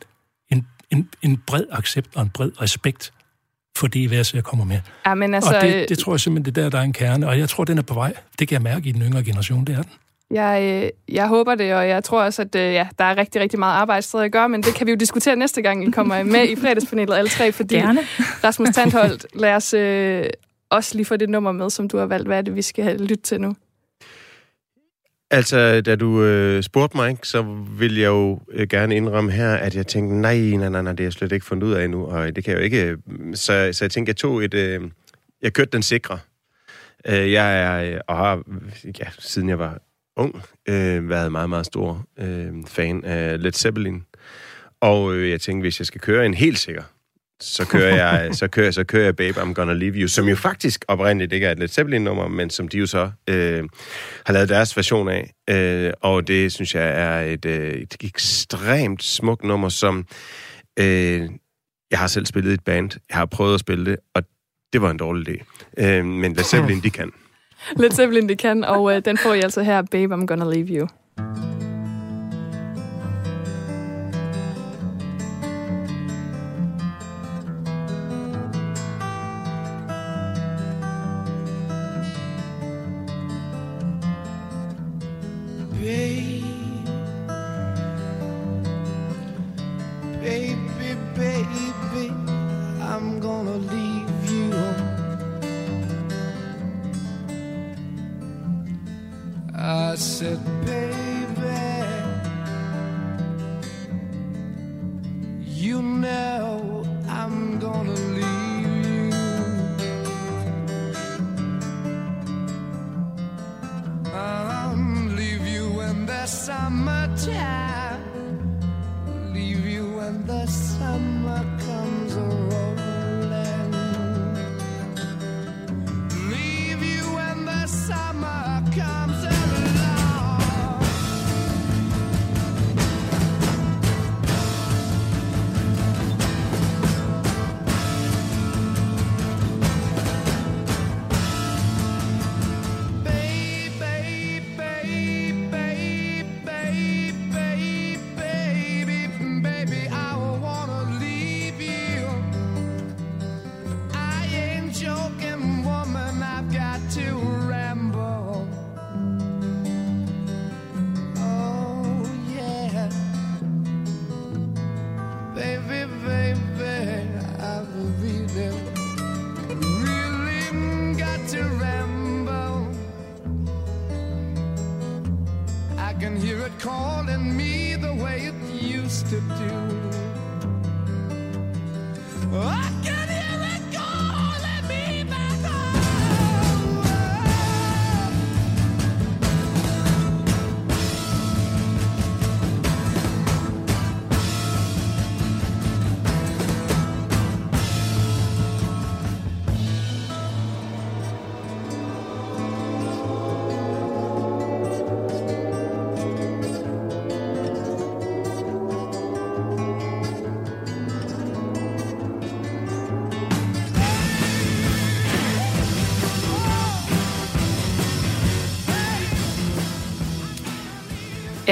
[0.96, 3.12] en, en bred accept og en bred respekt
[3.76, 4.80] for det, hvad jeg kommer med.
[5.06, 7.28] Ja, men altså, og det, det tror jeg simpelthen, det der, der er en kerne,
[7.28, 8.14] og jeg tror, den er på vej.
[8.38, 9.90] Det kan jeg mærke i den yngre generation, det er den.
[10.30, 13.40] Jeg, øh, jeg håber det, og jeg tror også, at øh, ja, der er rigtig,
[13.40, 15.90] rigtig meget arbejde stadig at gøre, men det kan vi jo diskutere næste gang, I
[15.90, 18.00] kommer med i fredagspanelet alle tre, fordi Gerne.
[18.44, 20.24] Rasmus Tandholt, lad os øh,
[20.70, 22.26] også lige få det nummer med, som du har valgt.
[22.26, 23.54] Hvad er det, vi skal lytte til nu?
[25.30, 27.42] Altså, da du øh, spurgte mig, ikke, så
[27.78, 31.00] vil jeg jo øh, gerne indrømme her, at jeg tænkte, nej, nej, nej, nej, det
[31.00, 32.84] har jeg slet ikke fundet ud af endnu, og det kan jeg jo ikke.
[32.84, 32.98] Øh,
[33.34, 34.54] så, så jeg tænkte, jeg tog et...
[34.54, 34.80] Øh,
[35.42, 36.18] jeg kørte den sikre.
[37.08, 38.42] Øh, jeg er, øh, og har,
[39.00, 39.78] ja, siden jeg var
[40.16, 44.04] ung, øh, været meget, meget stor øh, fan af Led Zeppelin.
[44.80, 46.82] Og øh, jeg tænkte, hvis jeg skal køre en helt sikker,
[47.44, 50.36] så kører jeg, så kører, så kører jeg Babe, I'm Gonna Leave You, som jo
[50.36, 53.64] faktisk oprindeligt ikke er et Led Zeppelin-nummer, men som de jo så øh,
[54.26, 55.34] har lavet deres version af.
[55.50, 60.06] Øh, og det synes jeg er et, øh, et ekstremt smukt nummer, som
[60.78, 61.28] øh,
[61.90, 62.90] jeg har selv spillet i et band.
[63.08, 64.22] Jeg har prøvet at spille det, og
[64.72, 65.44] det var en dårlig idé.
[65.78, 67.12] Øh, men Led Zeppelin, de kan.
[67.76, 70.68] Led Zeppelin, de kan, og øh, den får I altså her, Babe, I'm Gonna Leave
[70.68, 70.88] You.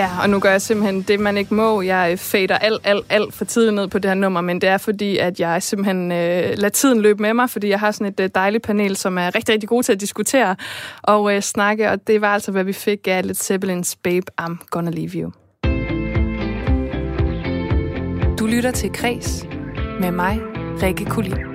[0.03, 1.83] Ja, og nu gør jeg simpelthen det, man ikke må.
[1.83, 4.69] Jeg øh, fader alt, alt, alt for tidligt ned på det her nummer, men det
[4.69, 8.07] er fordi, at jeg simpelthen øh, lader tiden løbe med mig, fordi jeg har sådan
[8.07, 10.57] et øh, dejligt panel, som er rigtig, rigtig gode til at diskutere
[11.03, 14.67] og øh, snakke, og det var altså, hvad vi fik af Led Zeppelins Babe, I'm
[14.71, 15.33] Gonna Leave You.
[18.39, 19.47] Du lytter til Kres
[20.01, 20.41] med mig,
[20.83, 21.52] Rikke Kulin.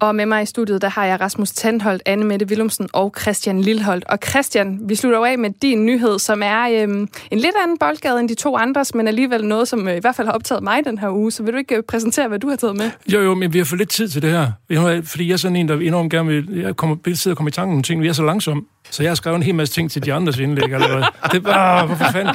[0.00, 3.60] Og med mig i studiet, der har jeg Rasmus Tandholt, Anne Mette Willumsen og Christian
[3.60, 4.04] Lilholdt.
[4.08, 7.78] Og Christian, vi slutter jo af med din nyhed, som er øhm, en lidt anden
[7.78, 10.62] boldgade end de to andres, men alligevel noget, som øh, i hvert fald har optaget
[10.62, 11.30] mig den her uge.
[11.30, 12.90] Så vil du ikke øh, præsentere, hvad du har taget med?
[13.12, 14.50] Jo, jo, men vi har for lidt tid til det her.
[14.80, 16.48] Har- Fordi jeg er sådan en, der enormt gerne vil...
[16.62, 18.66] Jeg kommer, vil sidde og komme i tanke om ting, vi er så langsom.
[18.90, 21.04] Så jeg har skrevet en hel masse ting til de andres indlæg allerede.
[21.32, 22.34] Det er bare, hvorfor fanden?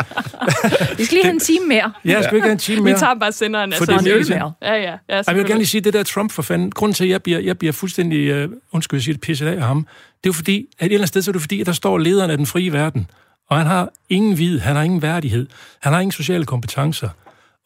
[0.98, 1.94] Vi skal lige have en time mere.
[2.06, 2.98] Jeg skal ikke have en time Vi mere.
[2.98, 3.74] tager bare senderen.
[3.74, 4.54] Altså, er øl mere.
[4.62, 4.82] Ja, ja.
[4.82, 7.10] ja Ej, jeg vil gerne lige sige, det der Trump for fanden, grunden til, at
[7.10, 9.84] jeg bliver, jeg bliver fuldstændig, uh, undskyld, jeg siger det, pisset af ham, det
[10.24, 11.98] er jo fordi, at et eller andet sted, så er det fordi, at der står
[11.98, 13.08] lederen af den frie verden,
[13.50, 15.48] og han har ingen vid, han har ingen værdighed,
[15.82, 17.10] han har ingen sociale kompetencer,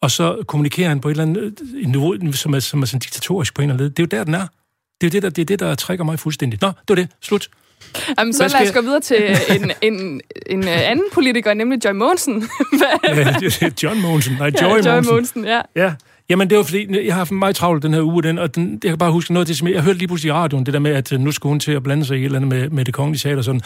[0.02, 2.86] og så kommunikerer han på et eller andet øh, et niveau, som er, som er
[2.86, 3.90] sådan diktatorisk på en eller anden led.
[3.90, 4.46] Det er jo der, den er.
[5.00, 6.58] Det er det, der, det er det, der trækker mig fuldstændig.
[6.62, 7.08] Nå, det var det.
[7.22, 7.48] Slut.
[8.18, 9.16] Jamen, så Hvad lad os skal- gå videre til
[9.56, 11.92] en, en, en øh, anden politiker, nemlig Joy?
[11.94, 11.98] Ja,
[13.06, 14.36] er John Mogensen.
[14.38, 15.10] Nej, Joy Joy Mogensen.
[15.12, 15.60] Mogensen, ja.
[15.76, 15.94] Ja.
[16.28, 18.80] Jamen, det var fordi, jeg har haft meget travlt den her uge, den, og den,
[18.84, 20.74] jeg kan bare huske noget af det, som jeg, hørte lige pludselig i radioen, det
[20.74, 22.48] der med, at øh, nu skulle hun til at blande sig i et eller andet
[22.48, 23.60] med, med det kongelige teater og sådan.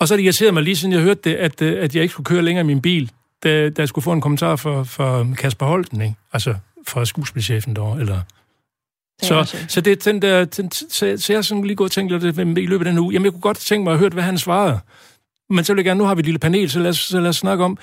[0.00, 2.12] Og så det irriteret mig lige siden jeg hørte det, at, øh, at jeg ikke
[2.12, 3.10] skulle køre længere i min bil,
[3.44, 6.14] da, da jeg skulle få en kommentar fra, fra Kasper Holten, ikke?
[6.32, 6.54] altså
[6.88, 8.20] fra skuespilchefen derovre, eller
[9.22, 12.38] så, så det den der, den, så, så jeg sådan lige gået og tænkt lidt
[12.58, 14.38] i løbet af den uge, jamen jeg kunne godt tænke mig at høre, hvad han
[14.38, 14.80] svarede.
[15.50, 17.20] Men så vil jeg gerne, nu har vi et lille panel, så lad os, så
[17.20, 17.78] lad os snakke om,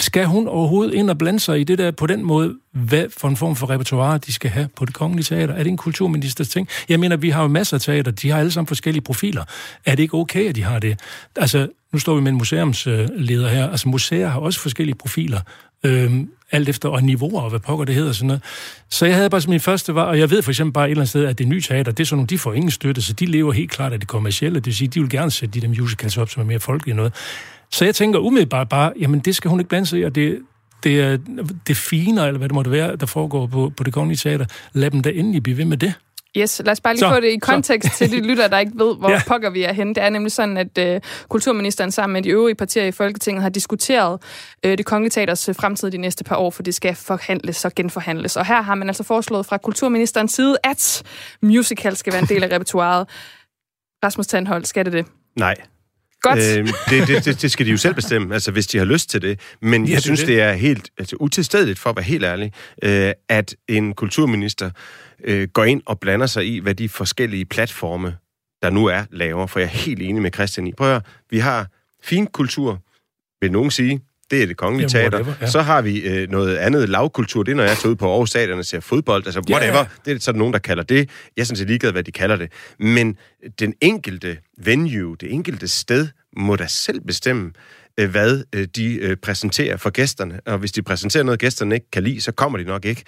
[0.00, 2.54] skal hun overhovedet ind og blande sig i det der på den måde?
[2.72, 5.54] Hvad for en form for repertoire de skal have på det kongelige teater?
[5.54, 6.68] Er det en kulturministers ting?
[6.88, 9.44] Jeg mener, vi har jo masser af teater, de har alle sammen forskellige profiler.
[9.86, 11.00] Er det ikke okay, at de har det?
[11.36, 13.70] Altså, nu står vi med en museumsleder her.
[13.70, 15.40] Altså, museer har også forskellige profiler.
[15.84, 18.42] Øhm, alt efter og niveauer og hvad pokker det hedder sådan noget.
[18.90, 20.90] Så jeg havde bare som min første var, og jeg ved for eksempel bare et
[20.90, 23.02] eller andet sted, at det nye teater, det er sådan nogle, de får ingen støtte,
[23.02, 24.54] så de lever helt klart af det kommercielle.
[24.54, 26.96] Det vil sige, de vil gerne sætte de der musicals op, som er mere folkelige
[26.96, 27.12] noget.
[27.72, 30.38] Så jeg tænker umiddelbart bare, jamen det skal hun ikke blande sig i, og det,
[30.84, 31.18] det er
[31.66, 34.46] det fine, eller hvad det måtte være, der foregår på, på det kongelige teater.
[34.72, 35.94] Lad dem da endelig blive ved med det.
[36.36, 37.98] Yes, lad os bare lige så, få det i kontekst så.
[37.98, 39.20] til de lytter, der ikke ved, hvor ja.
[39.26, 39.94] pokker vi er henne.
[39.94, 43.50] Det er nemlig sådan, at øh, kulturministeren sammen med de øvrige partier i Folketinget har
[43.50, 44.22] diskuteret
[44.64, 47.74] øh, det kongelige teaters øh, fremtid de næste par år, for det skal forhandles og
[47.74, 48.36] genforhandles.
[48.36, 51.02] Og her har man altså foreslået fra kulturministerens side, at
[51.42, 53.08] musical skal være en del af repertoireet.
[54.04, 55.06] Rasmus Tandhold, skal det det?
[55.36, 55.54] Nej.
[56.22, 56.38] Godt.
[56.38, 59.10] Øh, det, det, det, det skal de jo selv bestemme, altså hvis de har lyst
[59.10, 59.40] til det.
[59.62, 60.28] Men ja, jeg synes, det.
[60.28, 62.52] det er helt altså, utilstedeligt, for at være helt ærlig,
[62.82, 64.70] øh, at en kulturminister
[65.24, 68.16] øh, går ind og blander sig i, hvad de forskellige platforme,
[68.62, 69.46] der nu er, laver.
[69.46, 70.72] For jeg er helt enig med Christian i.
[70.72, 71.66] Prøv at høre, vi har
[72.02, 72.82] fin kultur,
[73.40, 74.00] vil nogen sige,
[74.32, 75.18] det er det kongelige Jamen, teater.
[75.18, 75.50] Whatever, ja.
[75.50, 78.30] Så har vi øh, noget andet lavkultur, det er, når jeg tager ud på Aarhus
[78.30, 79.26] Stadion og ser fodbold.
[79.26, 79.78] Altså, whatever.
[79.78, 79.84] Ja.
[80.04, 81.10] Det er sådan nogen, der kalder det.
[81.36, 82.52] Jeg sådan set ligeglad, hvad de kalder det.
[82.78, 83.16] Men
[83.58, 87.52] den enkelte venue, det enkelte sted, må da selv bestemme,
[88.00, 90.40] øh, hvad øh, de øh, præsenterer for gæsterne.
[90.46, 93.02] Og hvis de præsenterer noget, gæsterne ikke kan lide, så kommer de nok ikke.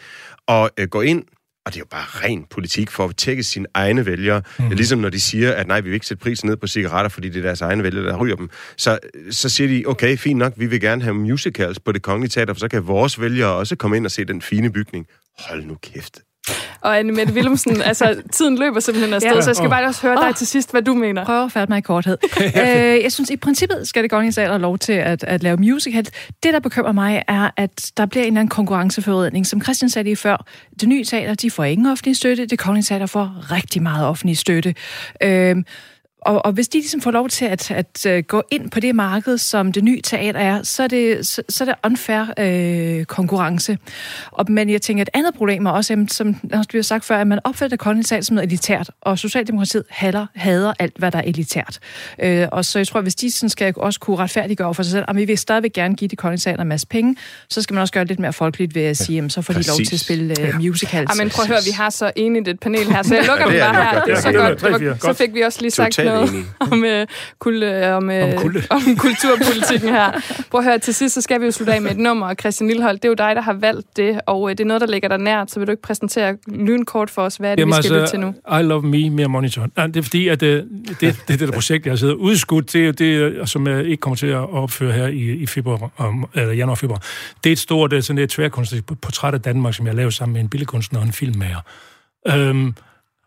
[0.47, 1.25] Og gå ind
[1.67, 4.43] og det er jo bare ren politik for at tække sine egne vælgere.
[4.59, 4.71] Mm.
[4.71, 7.29] Ligesom når de siger, at nej, vi vil ikke sætte prisen ned på cigaretter, fordi
[7.29, 8.51] det er deres egne vælgere, der ryger dem.
[8.77, 8.99] Så,
[9.31, 12.55] så siger de, okay, fint nok, vi vil gerne have musicals på det kongelige teater,
[12.55, 15.07] for så kan vores vælgere også komme ind og se den fine bygning.
[15.39, 16.24] Hold nu kæft.
[16.81, 19.41] Og Anne Mette Willumsen, altså tiden løber simpelthen afsted, ja.
[19.41, 20.35] så jeg skal bare også høre dig oh.
[20.35, 21.25] til sidst, hvad du mener.
[21.25, 22.19] Prøv at fatte mig i korthed.
[22.41, 26.05] øh, jeg synes, i princippet skal det gå have lov til at, at lave musical.
[26.43, 29.47] Det, der bekymrer mig, er, at der bliver en eller anden konkurrenceforredning.
[29.47, 30.47] Som Christian sagde lige før,
[30.81, 34.39] det nye teater, de får ingen offentlig støtte, det kongelige teater får rigtig meget offentlig
[34.39, 34.75] støtte.
[35.23, 35.57] Øh,
[36.25, 38.95] og, og hvis de ligesom får lov til at, at, at gå ind på det
[38.95, 43.05] marked, som det nye teater er, så er det, så, så er det unfair øh,
[43.05, 43.79] konkurrence.
[44.31, 47.27] Og, men jeg tænker, et andet problem er også, som også bliver sagt før, at
[47.27, 51.79] man opfatter Teater som noget elitært, og Socialdemokratiet hader, hader alt, hvad der er elitært.
[52.23, 54.93] Øh, og så jeg tror, at hvis de sådan skal også kunne retfærdiggøre for sig
[54.93, 57.17] selv, at vi vil stadigvæk gerne give de Teater en masse penge,
[57.51, 59.53] så skal man også gøre det lidt mere folkeligt ved at sige, ja, så får
[59.53, 59.73] Præcis.
[59.73, 61.11] de lov til at spille uh, musicals.
[61.19, 63.53] Ja, men prøv at høre, vi har så enigt et panel her, så jeg lukker
[63.53, 64.05] ja, den bare her.
[64.05, 65.03] Det er så godt.
[65.03, 67.07] Så fik vi også lige sagt noget noget om, øh,
[67.39, 70.13] kul, øh, om, øh, om, om kulturpolitikken her.
[70.51, 72.37] Prøv at høre, til sidst så skal vi jo slutte af med et nummer, og
[72.41, 74.81] Christian Lillehold, det er jo dig, der har valgt det, og øh, det er noget,
[74.81, 77.61] der ligger der nært, så vil du ikke præsentere lynkort for os, hvad er det,
[77.61, 78.59] Jamen, vi skal altså, lytte til nu?
[78.59, 79.69] I Love Me, mere Monitor.
[79.77, 82.73] Ja, det er fordi, at det, det, det, det, det projekt, jeg har siddet udskudt,
[82.73, 86.53] det, det, som jeg ikke kommer til at opføre her i, i februar, om, eller
[86.53, 87.03] januar-februar.
[87.45, 90.41] Det er et stort sådan et tværkunstnerisk portræt af Danmark, som jeg lavet sammen med
[90.41, 91.61] en billedkunstner og en filmmager.
[92.29, 92.75] Øhm,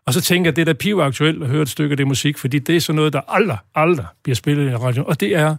[0.08, 2.06] og så tænker jeg, det er da piv aktuelt at høre et stykke af det
[2.06, 5.04] musik, fordi det er sådan noget, der aldrig, aldrig bliver spillet i radio.
[5.04, 5.56] Og det er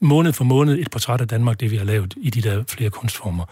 [0.00, 2.90] måned for måned et portræt af Danmark, det vi har lavet i de der flere
[2.90, 3.44] kunstformer.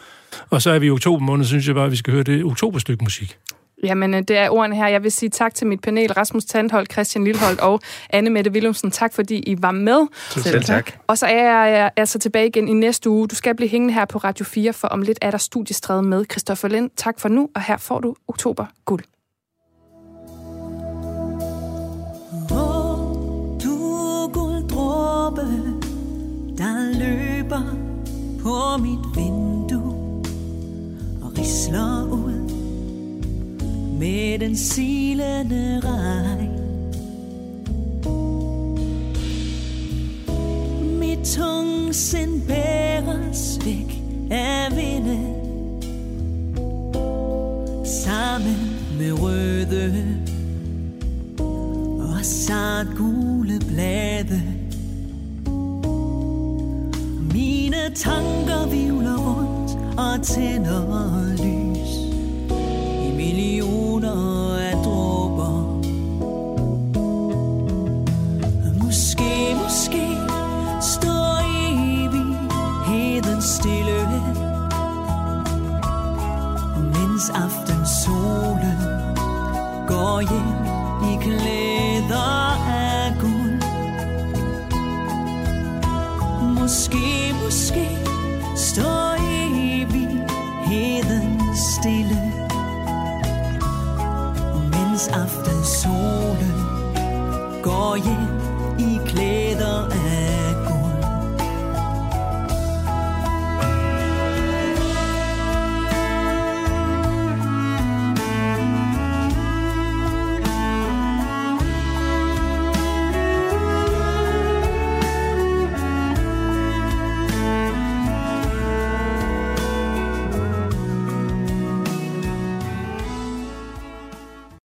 [0.51, 2.45] Og så er vi i oktober måned, synes jeg bare, at vi skal høre det
[2.45, 3.39] oktoberstykke musik.
[3.83, 4.89] Jamen, øh, det er ordene her.
[4.89, 7.81] Jeg vil sige tak til mit panel, Rasmus Tandhold, Christian Lillehold og
[8.11, 8.91] Anne Mette Willumsen.
[8.91, 10.07] Tak, fordi I var med.
[10.31, 10.93] Selv tak.
[11.07, 13.29] Og så er jeg altså tilbage igen i næste uge.
[13.29, 16.25] Du skal blive hængende her på Radio 4, for om lidt er der studiestræde med
[16.31, 16.91] Christoffer Lind.
[16.97, 19.05] Tak for nu, og her får du oktober guld.
[28.43, 30.23] På mit vindue
[31.23, 32.51] og risler ud
[33.99, 35.02] med den side